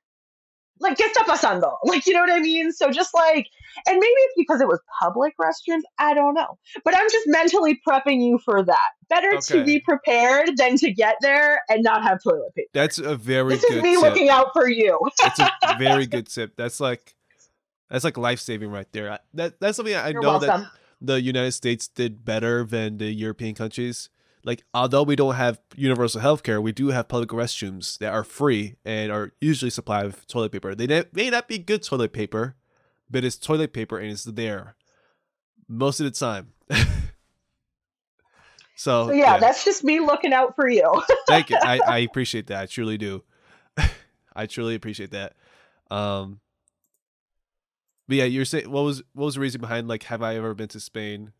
[0.79, 1.77] Like, ¿qué está pasando?
[1.85, 2.71] Like, you know what I mean?
[2.73, 3.47] So just like,
[3.87, 5.81] and maybe it's because it was public restrooms.
[5.99, 6.57] I don't know.
[6.83, 8.89] But I'm just mentally prepping you for that.
[9.09, 9.59] Better Okay.
[9.59, 12.67] to be prepared than to get there and not have toilet paper.
[12.73, 14.01] That's a very This good is me tip.
[14.01, 14.99] looking out for you.
[15.23, 16.55] It's a very good tip.
[16.57, 17.15] That's like
[17.89, 19.19] that's like life saving right there.
[19.33, 20.67] That that's something I You're know that
[21.01, 24.09] the United States did better than the European countries.
[24.45, 28.23] Like, although we don't have universal health care, we do have public restrooms that are
[28.23, 30.75] free and are usually supplied with toilet paper.
[30.75, 32.55] They may not be good toilet paper,
[33.09, 34.75] but it's toilet paper and it's there
[35.67, 36.53] most of the time.
[38.75, 41.01] so, So yeah, that's just me looking out for you.
[41.27, 41.57] thank you.
[41.59, 42.61] I, I appreciate that.
[42.61, 43.23] I truly do.
[44.35, 45.33] I truly appreciate that.
[45.89, 46.39] Um,
[48.07, 50.53] but yeah, you're saying what was what was the reason behind like have I ever
[50.53, 51.31] been to Spain?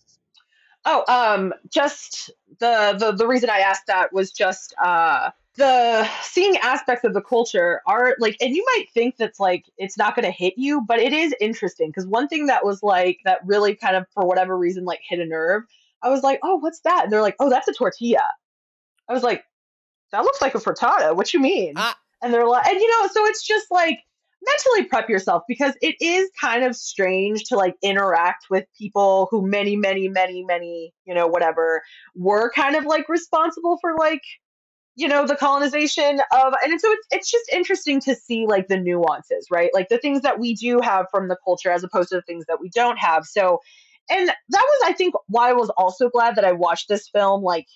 [0.86, 6.58] Oh, um, just the the the reason I asked that was just uh the seeing
[6.58, 10.26] aspects of the culture are like, and you might think that's like it's not going
[10.26, 13.74] to hit you, but it is interesting because one thing that was like that really
[13.76, 15.64] kind of for whatever reason like hit a nerve.
[16.02, 17.06] I was like, oh, what's that?
[17.06, 18.28] And they're like, oh, that's a tortilla.
[19.10, 19.44] I was like,
[20.12, 21.16] that looks like a frittata.
[21.16, 21.74] What you mean?
[21.78, 21.98] Ah.
[22.22, 24.00] And they're like, and you know, so it's just like
[24.48, 29.48] mentally prep yourself because it is kind of strange to like interact with people who
[29.48, 31.82] many many many many you know whatever
[32.16, 34.22] were kind of like responsible for like
[34.96, 38.78] you know the colonization of and so it's it's just interesting to see like the
[38.78, 39.70] nuances right?
[39.74, 42.46] Like the things that we do have from the culture as opposed to the things
[42.48, 43.26] that we don't have.
[43.26, 43.60] So
[44.10, 47.42] and that was i think why i was also glad that i watched this film
[47.42, 47.68] like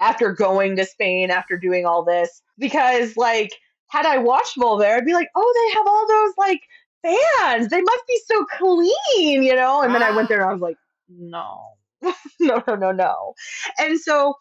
[0.00, 3.50] after going to spain after doing all this because like
[3.88, 6.60] had I watched Volver, I'd be like, oh, they have all those like
[7.02, 7.68] fans.
[7.68, 9.82] They must be so clean, you know?
[9.82, 10.76] And then I went there and I was like,
[11.08, 11.60] no,
[12.40, 13.34] no, no, no, no.
[13.78, 14.34] And so,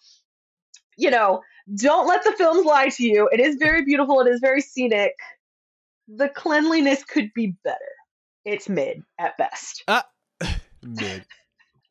[0.97, 1.41] you know,
[1.75, 3.29] don't let the films lie to you.
[3.31, 5.13] It is very beautiful, it is very scenic.
[6.07, 7.79] The cleanliness could be better.
[8.45, 9.83] It's mid at best.
[10.83, 11.25] Mid.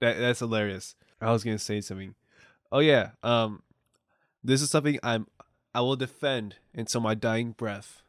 [0.00, 0.94] That that's hilarious.
[1.20, 2.14] I was gonna say something.
[2.70, 3.10] Oh yeah.
[3.24, 3.62] Um,
[4.44, 5.26] this is something I'm
[5.74, 8.02] I will defend until my dying breath.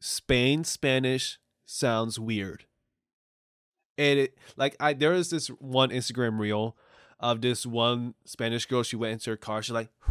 [0.00, 2.64] Spain Spanish sounds weird.
[3.96, 6.76] And it like I there was this one Instagram reel
[7.18, 8.84] of this one Spanish girl.
[8.84, 9.62] She went into her car.
[9.62, 9.90] She's like?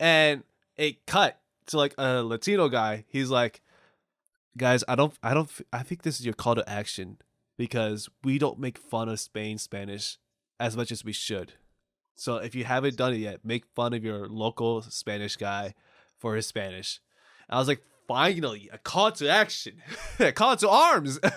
[0.00, 0.42] And
[0.76, 3.04] it cut to like a Latino guy.
[3.08, 3.60] He's like,
[4.56, 7.18] "Guys, I don't, I don't, I think this is your call to action
[7.58, 10.18] because we don't make fun of Spain Spanish
[10.58, 11.52] as much as we should.
[12.16, 15.74] So if you haven't done it yet, make fun of your local Spanish guy
[16.18, 17.00] for his Spanish."
[17.48, 19.80] I was like, "Finally, a call to action,
[20.18, 21.20] a call to arms."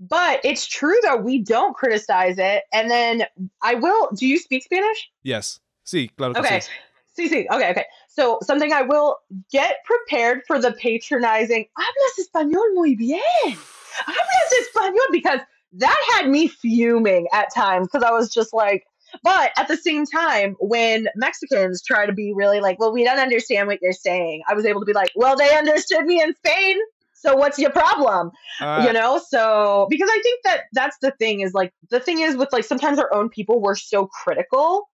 [0.00, 2.64] But it's true that we don't criticize it.
[2.72, 3.24] And then
[3.62, 4.10] I will.
[4.16, 5.10] Do you speak Spanish?
[5.22, 5.60] yes.
[5.84, 6.58] Sí, claro que Okay.
[6.58, 6.68] sí.
[7.18, 7.46] Sí, sí.
[7.50, 7.84] Okay, okay.
[8.08, 9.16] So something I will
[9.50, 11.66] get prepared for the patronizing.
[11.76, 13.20] Hablas español muy bien.
[14.06, 15.40] Hablas español because
[15.74, 18.84] that had me fuming at times because I was just like.
[19.22, 23.18] But at the same time, when Mexicans try to be really like, well, we don't
[23.18, 26.34] understand what you're saying, I was able to be like, well, they understood me in
[26.34, 26.76] Spain.
[27.14, 28.30] So what's your problem?
[28.60, 32.20] Uh, you know so because i think that that's the thing is like the thing
[32.20, 34.88] is with like sometimes our own people we're so critical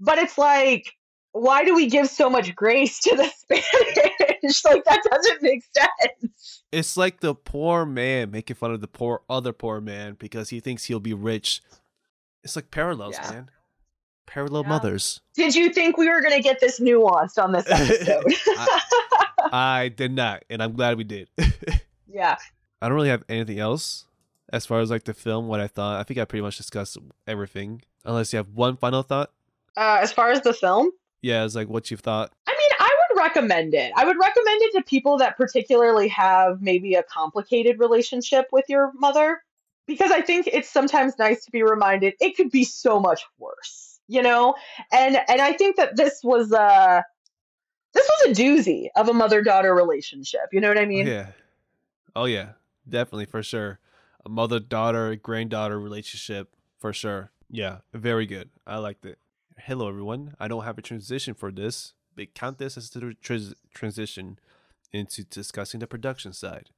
[0.00, 0.92] but it's like
[1.32, 6.62] why do we give so much grace to the spanish like that doesn't make sense
[6.72, 10.58] It's like the poor man making fun of the poor other poor man because he
[10.58, 11.62] thinks he'll be rich.
[12.44, 13.30] It's like parallels, Yeah.
[13.30, 13.50] man.
[14.26, 14.68] Parallel Yeah.
[14.68, 15.20] mothers.
[15.34, 18.24] did you think we were going to get this nuanced on this episode
[19.52, 21.28] I did not, and I'm glad we did.
[22.08, 22.36] yeah
[22.80, 24.06] I don't really have anything else
[24.52, 25.98] as far as like the film, what I thought.
[25.98, 27.82] I think I pretty much discussed everything.
[28.04, 29.30] Unless you have one final thought.
[29.76, 30.90] uh, as far as the film
[31.22, 32.30] Yeah, it's like what you've thought.
[32.46, 33.90] I mean, I would recommend it.
[33.96, 38.92] I would recommend it to people that particularly have maybe a complicated relationship with your
[38.94, 39.42] mother
[39.86, 44.00] because I think it's sometimes nice to be reminded it could be so much worse,
[44.08, 44.54] you know?
[44.92, 47.02] And and I think that this was uh
[47.92, 50.48] this was a doozy of a mother-daughter relationship.
[50.52, 51.06] You know what I Oh, mean?
[51.06, 51.26] yeah.
[52.16, 52.52] Oh yeah.
[52.88, 53.78] Definitely for sure.
[54.26, 57.30] A mother daughter granddaughter relationship for sure.
[57.50, 58.50] Yeah, very good.
[58.66, 59.18] I liked it.
[59.58, 60.34] Hello everyone.
[60.40, 64.38] I don't have a transition for this, but count this as the trans- transition
[64.92, 66.70] into discussing the production side.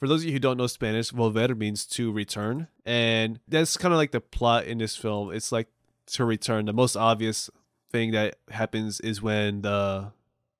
[0.00, 3.92] For those of you who don't know Spanish, volver means to return, and that's kind
[3.94, 5.30] of like the plot in this film.
[5.32, 5.68] It's like
[6.06, 6.64] to return.
[6.64, 7.50] The most obvious
[7.92, 10.12] thing that happens is when the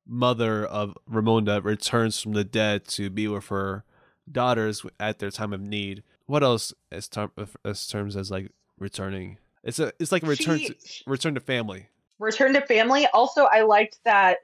[0.07, 3.85] mother of Ramonda returns from the dead to be with her
[4.31, 6.03] daughters at their time of need.
[6.27, 7.33] What else as term
[7.65, 9.39] as terms as like returning?
[9.65, 10.75] It's a it's like a return She- to
[11.07, 11.89] return to family.
[12.19, 13.07] return to family.
[13.15, 14.39] Also, I liked that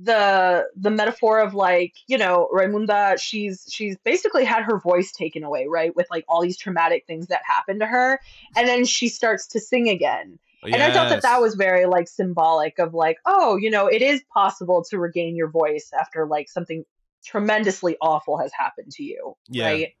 [0.00, 5.42] the the metaphor of like you know Raimunda she's she's basically had her voice taken
[5.42, 8.20] away right with like all these traumatic things that happened to her
[8.56, 10.38] and then she starts to sing again.
[10.62, 14.02] And I thought that that was very like symbolic of like oh you know it
[14.02, 16.84] is possible to regain your voice after like something
[17.24, 19.66] tremendously awful has happened to you Yeah.
[19.66, 19.94] right?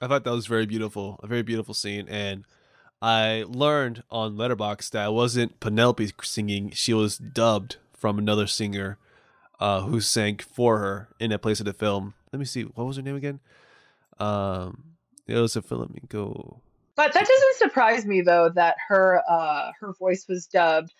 [0.00, 2.44] I thought that was very beautiful, a very beautiful scene, and
[3.00, 8.98] I learned on Letterboxd that it wasn't Penelope singing; she was dubbed from another singer,
[9.60, 12.14] uh, who sang for her in that place of the film.
[12.32, 13.40] Let me see, what was her name again?
[14.18, 14.84] Um,
[15.26, 16.60] it was a Flamenco.
[16.94, 20.92] But that doesn't surprise me though that her uh her voice was dubbed.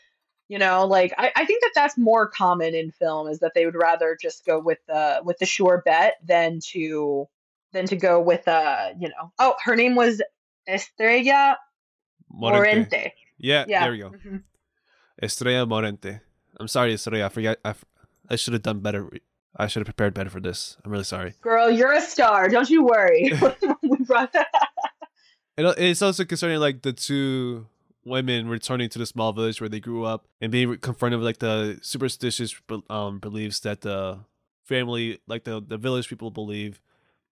[0.49, 3.67] You know, like I, I think that that's more common in film is that they
[3.67, 7.29] would rather just go with the with the sure bet than to
[7.73, 10.23] than to go with uh you know oh her name was
[10.67, 11.59] Estrella
[12.31, 12.77] Morente.
[12.77, 13.12] Morente.
[13.38, 13.81] Yeah, Yeah.
[13.83, 14.11] there we go.
[14.11, 14.43] Mhm.
[15.23, 16.21] Estrella Morente.
[16.59, 17.27] I'm sorry, Estrella.
[17.27, 17.59] I forgot.
[17.65, 17.75] I,
[18.29, 19.11] I should have done better.
[19.57, 20.77] I should have prepared better for this.
[20.85, 21.35] I'm really sorry.
[21.41, 22.49] Girl, you're a star.
[22.49, 23.33] Don't you worry.
[23.83, 24.35] we brought
[25.57, 27.67] And uh, it's also concerning like the two
[28.05, 31.39] women returning to the small village where they grew up and being confronted with like
[31.39, 32.55] the superstitious
[32.91, 34.21] um, beliefs that the
[34.65, 36.81] family, like the the village people believe,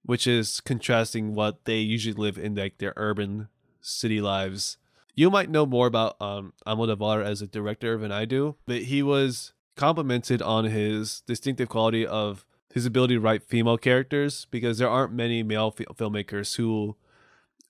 [0.04, 3.48] which is contrasting what they usually live in like their urban
[3.80, 4.76] city lives.
[5.14, 9.02] You might know more about um, Almodovar as a director than I do, but he
[9.02, 14.88] was complimented on his distinctive quality of his ability to write female characters because there
[14.88, 16.96] aren't many male fi- filmmakers who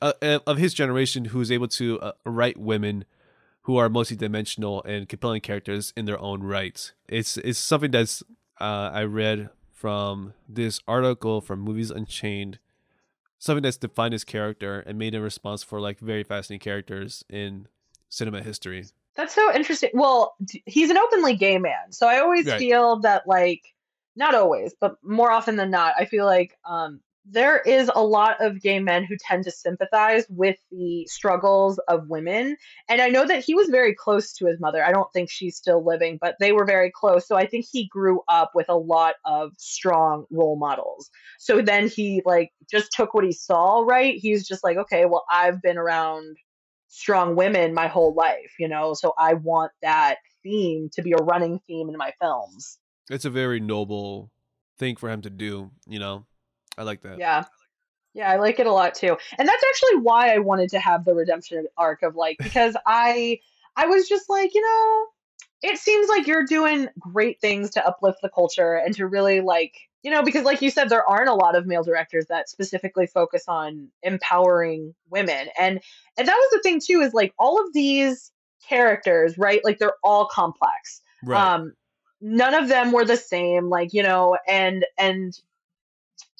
[0.03, 3.05] uh, uh, of his generation who's able to uh, write women
[3.63, 6.93] who are multidimensional and compelling characters in their own right.
[7.09, 8.23] It's it's something that's
[8.61, 12.59] uh, I read from this article from Movies Unchained,
[13.39, 17.69] something that's defined his character and made him responsible for like very fascinating characters in
[18.09, 18.87] cinema history.
[19.17, 19.91] That's so interesting.
[19.95, 20.35] Well,
[20.67, 21.93] he's an openly gay man.
[21.93, 22.55] So I always Right.
[22.55, 23.63] feel that like
[24.17, 28.41] not always, but more often than not, I feel like um there is a lot
[28.41, 32.57] of gay men who tend to sympathize with the struggles of women.
[32.89, 34.83] And I know that he was very close to his mother.
[34.83, 37.29] I don't think she's still living, but they were very close.
[37.29, 41.11] So I think he grew up with a lot of strong role models.
[41.39, 44.15] So then he like just took what he saw, right?
[44.17, 46.37] He's just like, okay, well, I've been around
[46.91, 51.23] strong women my whole life, you know, so I want that theme to be a
[51.23, 52.79] running theme in my films.
[53.09, 54.31] It's a very noble
[54.79, 55.71] thing for him to do.
[55.87, 56.27] You know,
[56.77, 57.19] I like that.
[57.19, 57.45] Yeah.
[58.13, 59.17] Yeah, I like it a lot too.
[59.39, 63.39] And that's actually why I wanted to have the redemption arc of like because I
[63.77, 65.07] I was just like, you know,
[65.63, 69.75] it seems like you're doing great things to uplift the culture and to really like,
[70.03, 73.07] you know, because like you said there aren't a lot of male directors that specifically
[73.07, 75.49] focus on empowering women.
[75.59, 75.81] And
[76.19, 78.33] and that was the thing too is like all of these
[78.69, 79.61] characters, right?
[79.65, 81.53] Like they're all complex Right.
[81.53, 81.75] um
[82.21, 85.39] none of them were the same like you know and and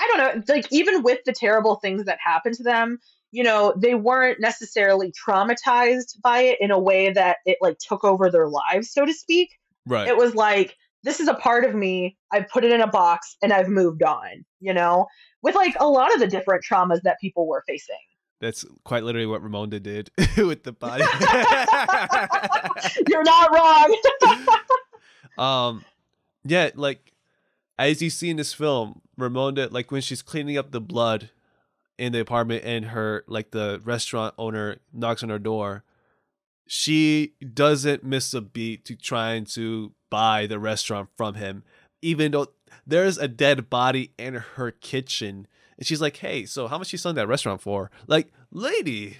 [0.01, 0.19] i don't
[0.49, 2.99] know like even with the terrible things that happened to them
[3.31, 8.05] you know they weren't necessarily traumatized by it in a way that it like took
[8.05, 10.09] over their lives so to speak right.
[10.09, 13.37] it was like this is a part of me i've put it in a box
[13.43, 15.07] and i've moved on you know?
[15.43, 17.97] With like a lot of the different traumas that people were facing.
[18.41, 21.05] That's quite literally what Ramonda did with the body.
[23.09, 23.97] you're not wrong.
[25.39, 25.85] Um,
[26.45, 27.15] yeah, like
[27.79, 31.31] as you see in this film, Ramonda, like when she's cleaning up the blood
[31.97, 35.83] in the apartment, and her like the restaurant owner knocks on her door,
[36.67, 41.63] she doesn't miss a beat to trying to buy the restaurant from him,
[42.03, 42.49] even though
[42.87, 45.47] there's a dead body in her kitchen.
[45.79, 49.19] And she's like, "Hey, so how much you selling that restaurant for?" Like, lady,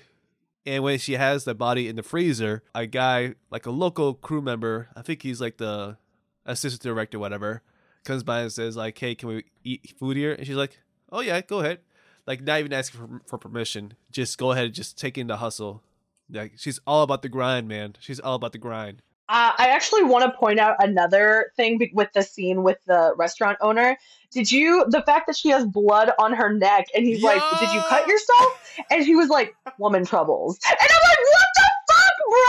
[0.67, 4.43] And when she has the body in the freezer, a guy, like a local crew
[4.43, 5.97] member, I think he's like the
[6.45, 7.63] assistant director, whatever,
[8.05, 10.79] comes by and says like, "Hey, can we eat food here?" And she's like,
[11.11, 11.81] "Oh yeah, go ahead."
[12.27, 15.83] Like not even asking for, for permission, just go ahead, and just in the hustle.
[16.31, 17.97] Like she's all about the grind, man.
[17.99, 19.03] She's all about the grind.
[19.31, 23.15] Uh, I actually want to point out another thing be- with the scene with the
[23.17, 23.97] restaurant owner.
[24.33, 27.71] Did you the fact that she has blood on her neck and he's like, "Did
[27.73, 32.17] you cut yourself?" And she was like, "Woman troubles." And I'm like, "What the fuck,
[32.29, 32.41] bro?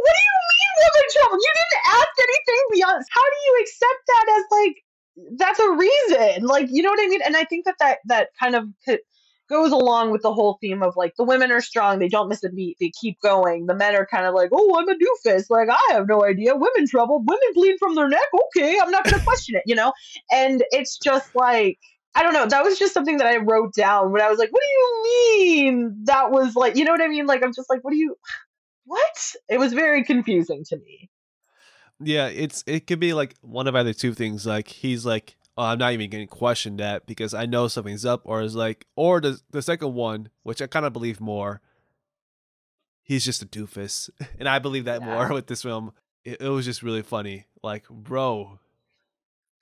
[0.00, 1.44] What do you mean woman troubles?
[1.44, 3.04] You didn't ask anything beyond.
[3.10, 4.84] How do you accept that as like
[5.36, 6.46] that's a reason?
[6.46, 8.68] Like, you know what I mean?" And I think that that that kind of
[9.52, 12.42] goes along with the whole theme of like the women are strong, they don't miss
[12.42, 13.66] a beat, they keep going.
[13.66, 15.50] The men are kind of like, "Oh, I'm a doofus.
[15.50, 16.54] Like, I have no idea.
[16.54, 17.20] Women trouble.
[17.20, 18.26] Women bleed from their neck.
[18.56, 19.92] Okay, I'm not to question it." You know?
[20.32, 21.78] And it's just like
[22.14, 22.46] I don't know.
[22.46, 25.02] That was just something that I wrote down when I was like, "What do you
[25.04, 27.26] mean?" That was like, you know what I mean?
[27.26, 28.16] Like, I'm just like, "What do you?
[28.84, 31.10] What?" It was very confusing to me.
[32.00, 34.46] Yeah, it's it could be like one of either two things.
[34.46, 38.04] Like he's like, oh, I'm not even going to question that because I know something's
[38.04, 41.60] up, or is like, or the the second one, which I kind of believe more.
[43.02, 45.06] He's just a doofus, and I believe that Yeah.
[45.06, 45.92] more with this film.
[46.24, 47.46] It, it was just really funny.
[47.62, 48.58] Like, bro,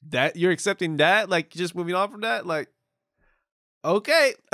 [0.09, 2.69] that you're accepting that, like, just moving on from that, like,
[3.85, 4.35] okay,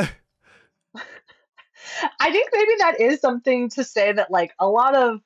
[2.20, 5.20] I think maybe that is something to say that like a lot of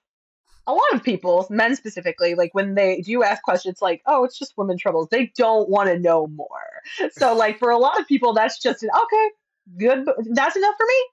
[0.71, 4.39] a lot of people, men specifically, like when they do ask questions like, "Oh, it's
[4.39, 6.83] just women troubles," they don't want to know more.
[7.12, 9.31] So like for a lot of people, that's just an okay,
[9.79, 10.07] good.
[10.33, 11.07] That's enough for me.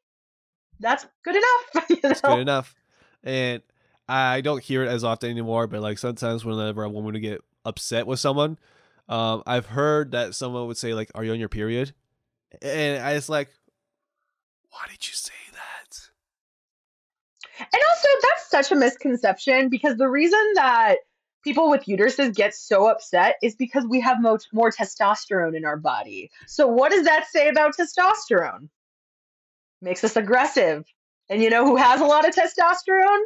[0.79, 1.89] That's good enough.
[1.89, 2.29] you it's know?
[2.35, 2.75] good enough.
[3.23, 3.61] And
[4.07, 7.41] I don't hear it as often anymore, but like sometimes whenever a woman would get
[7.65, 8.57] upset with someone,
[9.09, 11.93] um, I've heard that someone would say like, "Are you on your period?"
[12.61, 13.49] And I was like,
[14.69, 15.46] "Why did you say that?"
[17.73, 20.97] And also, that's such a misconception because the reason that
[21.43, 25.77] people with uteruses get so upset is because we have mo- more testosterone in our
[25.77, 26.29] body.
[26.47, 28.69] So, what does that say about testosterone?
[29.81, 30.85] Makes us aggressive.
[31.29, 33.21] And you know who has a lot of testosterone?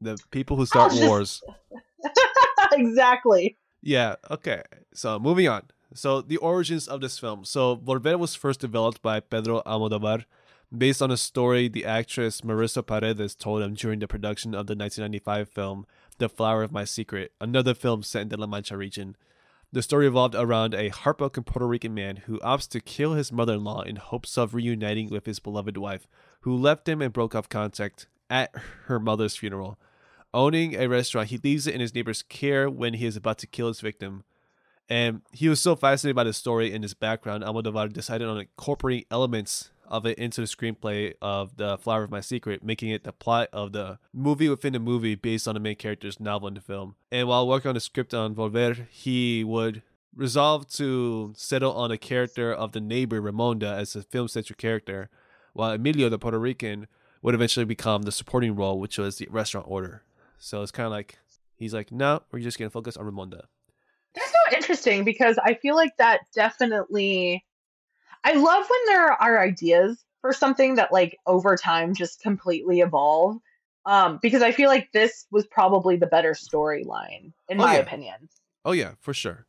[0.00, 1.42] The people who oh, start just- wars.
[2.72, 3.56] exactly.
[3.82, 4.62] Yeah, okay.
[4.94, 5.62] So moving on.
[5.94, 7.44] So the origins of this film.
[7.44, 10.24] So Volver was first developed by Pedro Almodovar
[10.76, 14.76] based on a story the actress Marisa Paredes told him during the production of the
[14.76, 15.86] 1995 film
[16.18, 19.16] The Flower of My Secret, another film set in the La Mancha region.
[19.72, 23.82] The story revolved around a heartbroken Puerto Rican man who opts to kill his mother-in-law
[23.82, 26.06] in hopes of reuniting with his beloved wife,
[26.40, 28.52] who left him and broke off contact at
[28.86, 29.78] her mother's funeral.
[30.32, 33.46] Owning a restaurant, he leaves it in his neighbor's care when he is about to
[33.46, 34.24] kill his victim.
[34.88, 39.06] And he was so fascinated by the story and his background, Almodovar decided on incorporating
[39.10, 43.12] elements of it into the screenplay of The Flower of My Secret, making it the
[43.12, 46.60] plot of the movie within the movie based on the main character's novel in the
[46.60, 46.94] film.
[47.10, 49.82] And while working on the script on Volver, he would
[50.14, 55.10] resolve to settle on a character of the neighbor Ramonda as the film-centric character,
[55.52, 56.86] while Emilio, the Puerto Rican,
[57.22, 60.02] would eventually become the supporting role, which was the restaurant order.
[60.38, 61.18] So it's kind of like
[61.54, 63.42] he's like, no, we're just gonna focus on Ramonda.
[64.14, 67.44] That's so interesting because I feel like that definitely.
[68.24, 73.38] I love when there are ideas for something that, like, over time just completely evolve.
[73.86, 77.80] Um, because I feel like this was probably the better storyline, in Oh, my yeah.
[77.80, 78.28] opinion.
[78.64, 79.46] Oh yeah, for sure.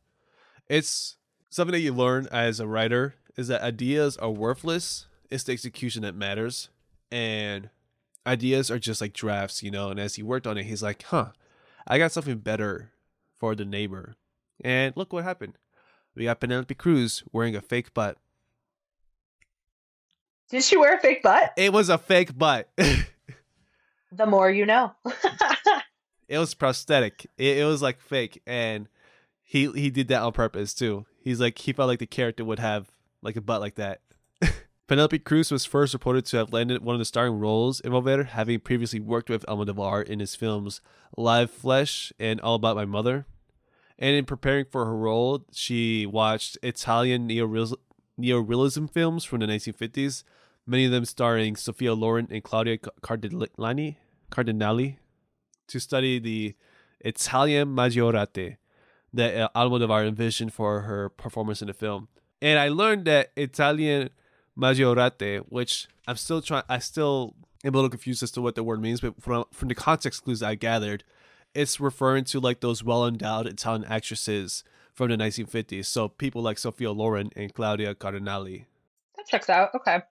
[0.68, 1.16] It's
[1.50, 5.06] something that you learn as a writer is that ideas are worthless.
[5.30, 6.70] It's the execution that matters,
[7.10, 7.68] and
[8.26, 9.90] ideas are just like drafts, you know.
[9.90, 11.32] And as he worked on it, he's like, "Huh,
[11.86, 12.92] I got something better
[13.38, 14.16] for the neighbor."
[14.64, 15.58] And look what happened.
[16.14, 18.16] We got Penelope Cruz wearing a fake butt.
[20.52, 21.54] Did she wear a fake butt?
[21.56, 22.68] It was a fake butt.
[24.14, 24.92] The more you know.
[26.28, 27.26] it was prosthetic.
[27.38, 28.86] It, it was like fake, and
[29.42, 31.06] he he did that on purpose too.
[31.24, 32.90] He's like he felt like the character would have
[33.22, 34.02] like a butt like that.
[34.86, 38.26] Penelope Cruz was first reported to have landed one of the starring roles in Volver,
[38.26, 40.82] having previously worked with Almodovar in his films
[41.16, 43.24] Live Flesh and All About My Mother.
[43.98, 47.78] And in preparing for her role, she watched Italian neoreal-
[48.20, 50.24] neorealism films from the 1950s,
[50.66, 53.96] many of them starring Sophia Loren and Claudia Cardinale,
[54.30, 54.96] Cardinale
[55.68, 56.54] to study the
[57.00, 58.56] Italian Maggiorate
[59.12, 62.08] that uh, Almodovar envisioned for her performance in the film.
[62.40, 64.10] And I learned that Italian
[64.56, 67.34] Maggiorate, which I'm still trying, I still
[67.64, 70.24] am a little confused as to what the word means, but from, from the context
[70.24, 71.04] clues I gathered,
[71.54, 75.86] it's referring to like those well endowed Italian actresses from the 1950s.
[75.86, 78.64] So people like Sophia Loren and Claudia Cardinale.
[79.16, 79.74] that checks out.
[79.74, 80.02] Okay.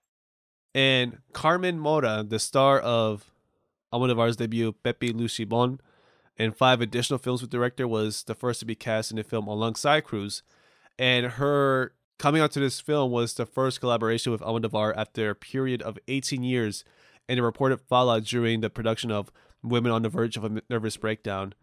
[0.74, 3.32] And Carmen Maura, the star of
[3.92, 5.80] uh, Almodovar's debut, Pepi, Luci, Bom,
[6.38, 9.48] and five additional films with director, was the first to be cast in the film
[9.48, 10.44] alongside Cruz.
[10.98, 15.82] And her coming onto this film was the first collaboration with Almodovar after a period
[15.82, 16.86] of 18 years
[17.28, 19.32] and a reported fallout during the production of
[19.64, 21.54] Women on the Verge of a Nervous Breakdown.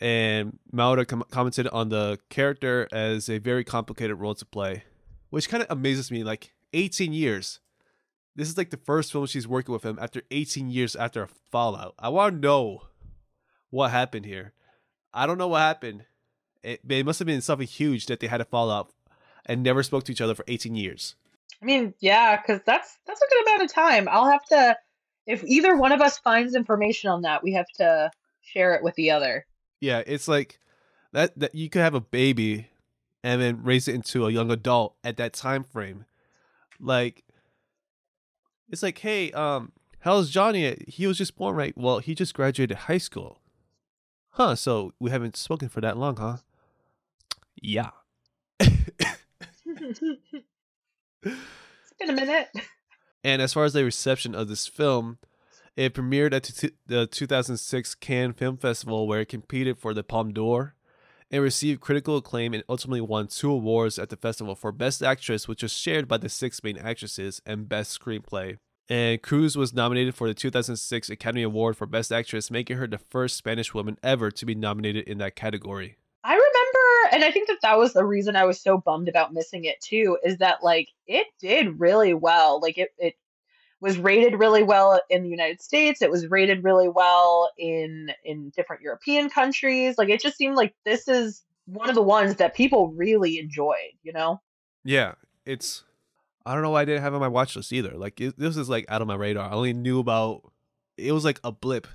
[0.00, 4.84] And Maura com- commented on the character as a very complicated role to play,
[5.30, 6.24] which kind of amazes me.
[6.24, 7.60] Like 18 years.
[8.36, 11.28] This is like the first film she's working with him after 18 years after a
[11.50, 11.94] fallout.
[11.98, 12.82] I want to know
[13.70, 14.52] what happened here.
[15.12, 16.04] I don't know what happened.
[16.62, 18.92] It, it must have been something huge that they had a fallout
[19.46, 21.16] and never spoke to each other for 18 years.
[21.62, 24.08] I mean, yeah, because that's that's a good amount of time.
[24.10, 24.76] I'll have to,
[25.26, 28.10] if either one of us finds information on that, we have to
[28.40, 29.46] share it with the other.
[29.80, 30.58] Yeah, it's like
[31.12, 31.38] that.
[31.38, 32.68] That you could have a baby
[33.22, 36.06] and then raise it into a young adult at that time frame.
[36.78, 37.24] Like,
[38.70, 40.84] it's like, hey, um, how's Johnny?
[40.88, 41.76] He was just born, right?
[41.76, 43.40] Well, he just graduated high school.
[44.30, 44.54] Huh?
[44.56, 46.38] So we haven't spoken for that long, huh?
[47.60, 47.90] Yeah.
[48.60, 48.80] it's
[51.98, 52.48] been a minute.
[53.22, 55.18] And as far as the reception of this film,
[55.76, 56.44] it premiered at
[56.86, 60.74] the 2006 Cannes Film Festival, where it competed for the Palme d'Or.
[61.30, 65.46] It received critical acclaim and ultimately won two awards at the festival for Best Actress,
[65.46, 68.56] which was shared by the six main actresses, and Best Screenplay.
[68.88, 72.98] And Cruz was nominated for the 2006 Academy Award for Best Actress, making her the
[72.98, 75.98] first Spanish woman ever to be nominated in that category.
[76.24, 79.32] I remember, and I think that that was the reason I was so bummed about
[79.32, 82.60] missing it too, is that like it did really well.
[82.60, 83.14] Like it, it
[83.80, 86.02] was rated really well in the United States.
[86.02, 89.96] It was rated really well in in different European countries.
[89.96, 93.92] Like it just seemed like this is one of the ones that people really enjoyed,
[94.02, 94.40] you know?
[94.84, 95.14] Yeah,
[95.46, 95.84] it's
[96.44, 97.92] I don't know why I didn't have it on my watch list either.
[97.96, 99.50] Like it, this is like out of my radar.
[99.50, 100.52] I only knew about
[100.96, 101.86] it was like a blip.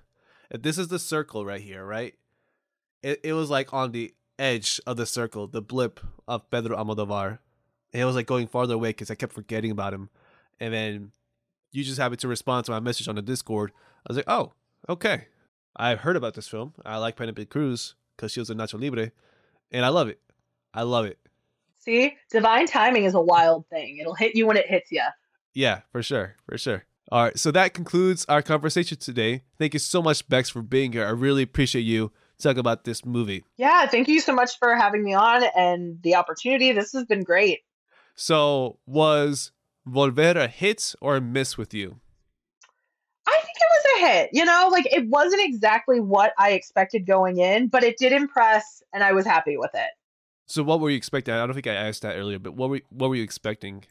[0.52, 2.14] This is the circle right here, right?
[3.04, 7.40] It it was like on the edge of the circle, the blip of Pedro Almodovar.
[7.94, 10.10] And it was like going farther away because I kept forgetting about him.
[10.60, 11.12] And then
[11.76, 13.72] you just happened to respond to my message on the Discord.
[13.76, 14.54] I was like, oh,
[14.88, 15.26] okay.
[15.76, 16.74] I've heard about this film.
[16.86, 19.12] I like Penelope Cruz because she was a Nacho Libre,
[19.72, 20.22] and I love it.
[20.74, 21.20] I love it.
[21.80, 23.98] See, divine timing is a wild thing.
[24.00, 25.04] It'll hit you when it hits you.
[25.54, 26.86] Yeah, for sure, for sure.
[27.12, 29.44] All right, so that concludes our conversation today.
[29.60, 31.06] Thank you so much, Bex, for being here.
[31.06, 33.44] I really appreciate you talking about this movie.
[33.58, 36.72] Yeah, thank you so much for having me on and the opportunity.
[36.72, 37.60] This has been great.
[38.16, 39.52] So, was
[39.88, 42.00] Volver a hit or a miss with you?
[43.28, 44.30] I think it was a hit.
[44.34, 48.84] You know, like it wasn't exactly what I expected going in, but it did impress
[48.94, 49.90] and I was happy with it.
[50.48, 51.34] So what were you expecting?
[51.34, 53.84] I don't think I asked that earlier, but what were what were you expecting?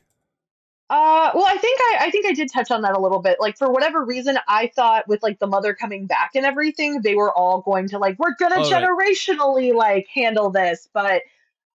[0.90, 3.38] Uh, well, I think I, I think I did touch on that a little bit.
[3.40, 7.14] Like for whatever reason, I thought with like the mother coming back and everything, they
[7.14, 9.97] were all going to like we're gonna oh, generationally right.
[9.97, 11.22] like handle this, but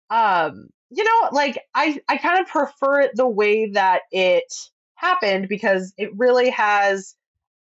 [0.10, 4.54] um, you know, like I I kind of prefer it the way that it
[4.96, 7.16] happened because it really has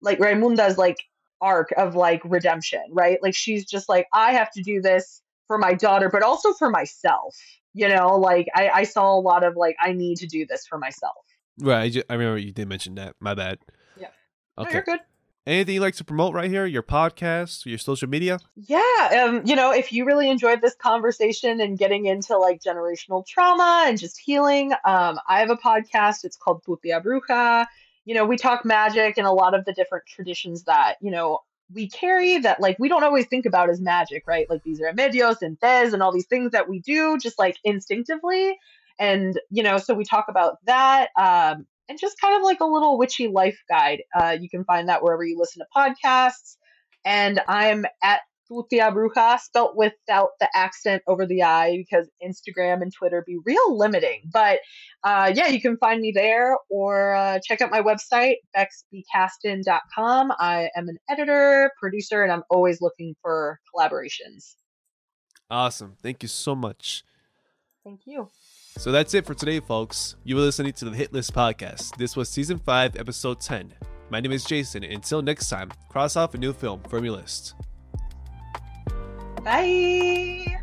[0.01, 0.99] like Raimunda's like
[1.41, 3.19] arc of like redemption, right?
[3.23, 6.71] Like she's just like I have to do this for my daughter, but also for
[6.71, 7.37] myself.
[7.75, 10.67] You know, like I, I saw a lot of like I need to do this
[10.67, 11.17] for myself.
[11.61, 11.83] Right.
[11.83, 13.15] I, just, I remember you did mention that.
[13.21, 13.59] My bad.
[13.97, 14.09] Yeah.
[14.57, 14.69] Okay.
[14.69, 15.01] No, you're good.
[15.49, 16.67] Anything you like to promote right here?
[16.67, 18.39] Your podcast, your social media?
[18.55, 23.27] Yeah, um, you know, if you really enjoyed this conversation and getting into like generational
[23.27, 26.25] trauma and just healing, um, I have a podcast.
[26.25, 27.65] It's called Tia Bruja.
[28.05, 31.39] You know, we talk magic and a lot of the different traditions that you know
[31.73, 34.51] we carry that like we don't always think about as magic, right?
[34.51, 37.57] Like these are remedios and thes and all these things that we do just like
[37.65, 38.59] instinctively.
[38.99, 41.09] And you know, so we talk about that.
[41.19, 44.03] Um, and just kind of like a little witchy life guide.
[44.19, 46.57] Uh, you can find that wherever you listen to podcasts.
[47.05, 52.83] And I'm at Tu Tia Bruja, spelt without the accent over the I because Instagram
[52.83, 54.23] and Twitter be real limiting.
[54.33, 54.61] But
[55.05, 60.33] uh, yeah, you can find me there or uh, check out my website, bexbcaston.com.
[60.39, 64.55] I am an editor, producer, and I'm always looking for collaborations.
[65.51, 65.97] Awesome.
[66.03, 67.05] Thank you so much.
[67.85, 68.29] Thank you.
[68.79, 70.15] So that's it for today, folks.
[70.23, 71.97] You were listening to the Hit List Podcast.
[71.97, 73.75] This was Season 5, Episode 10.
[74.09, 77.55] My name is Jason, until next time, cross off a new film from your list.
[79.43, 80.61] Bye!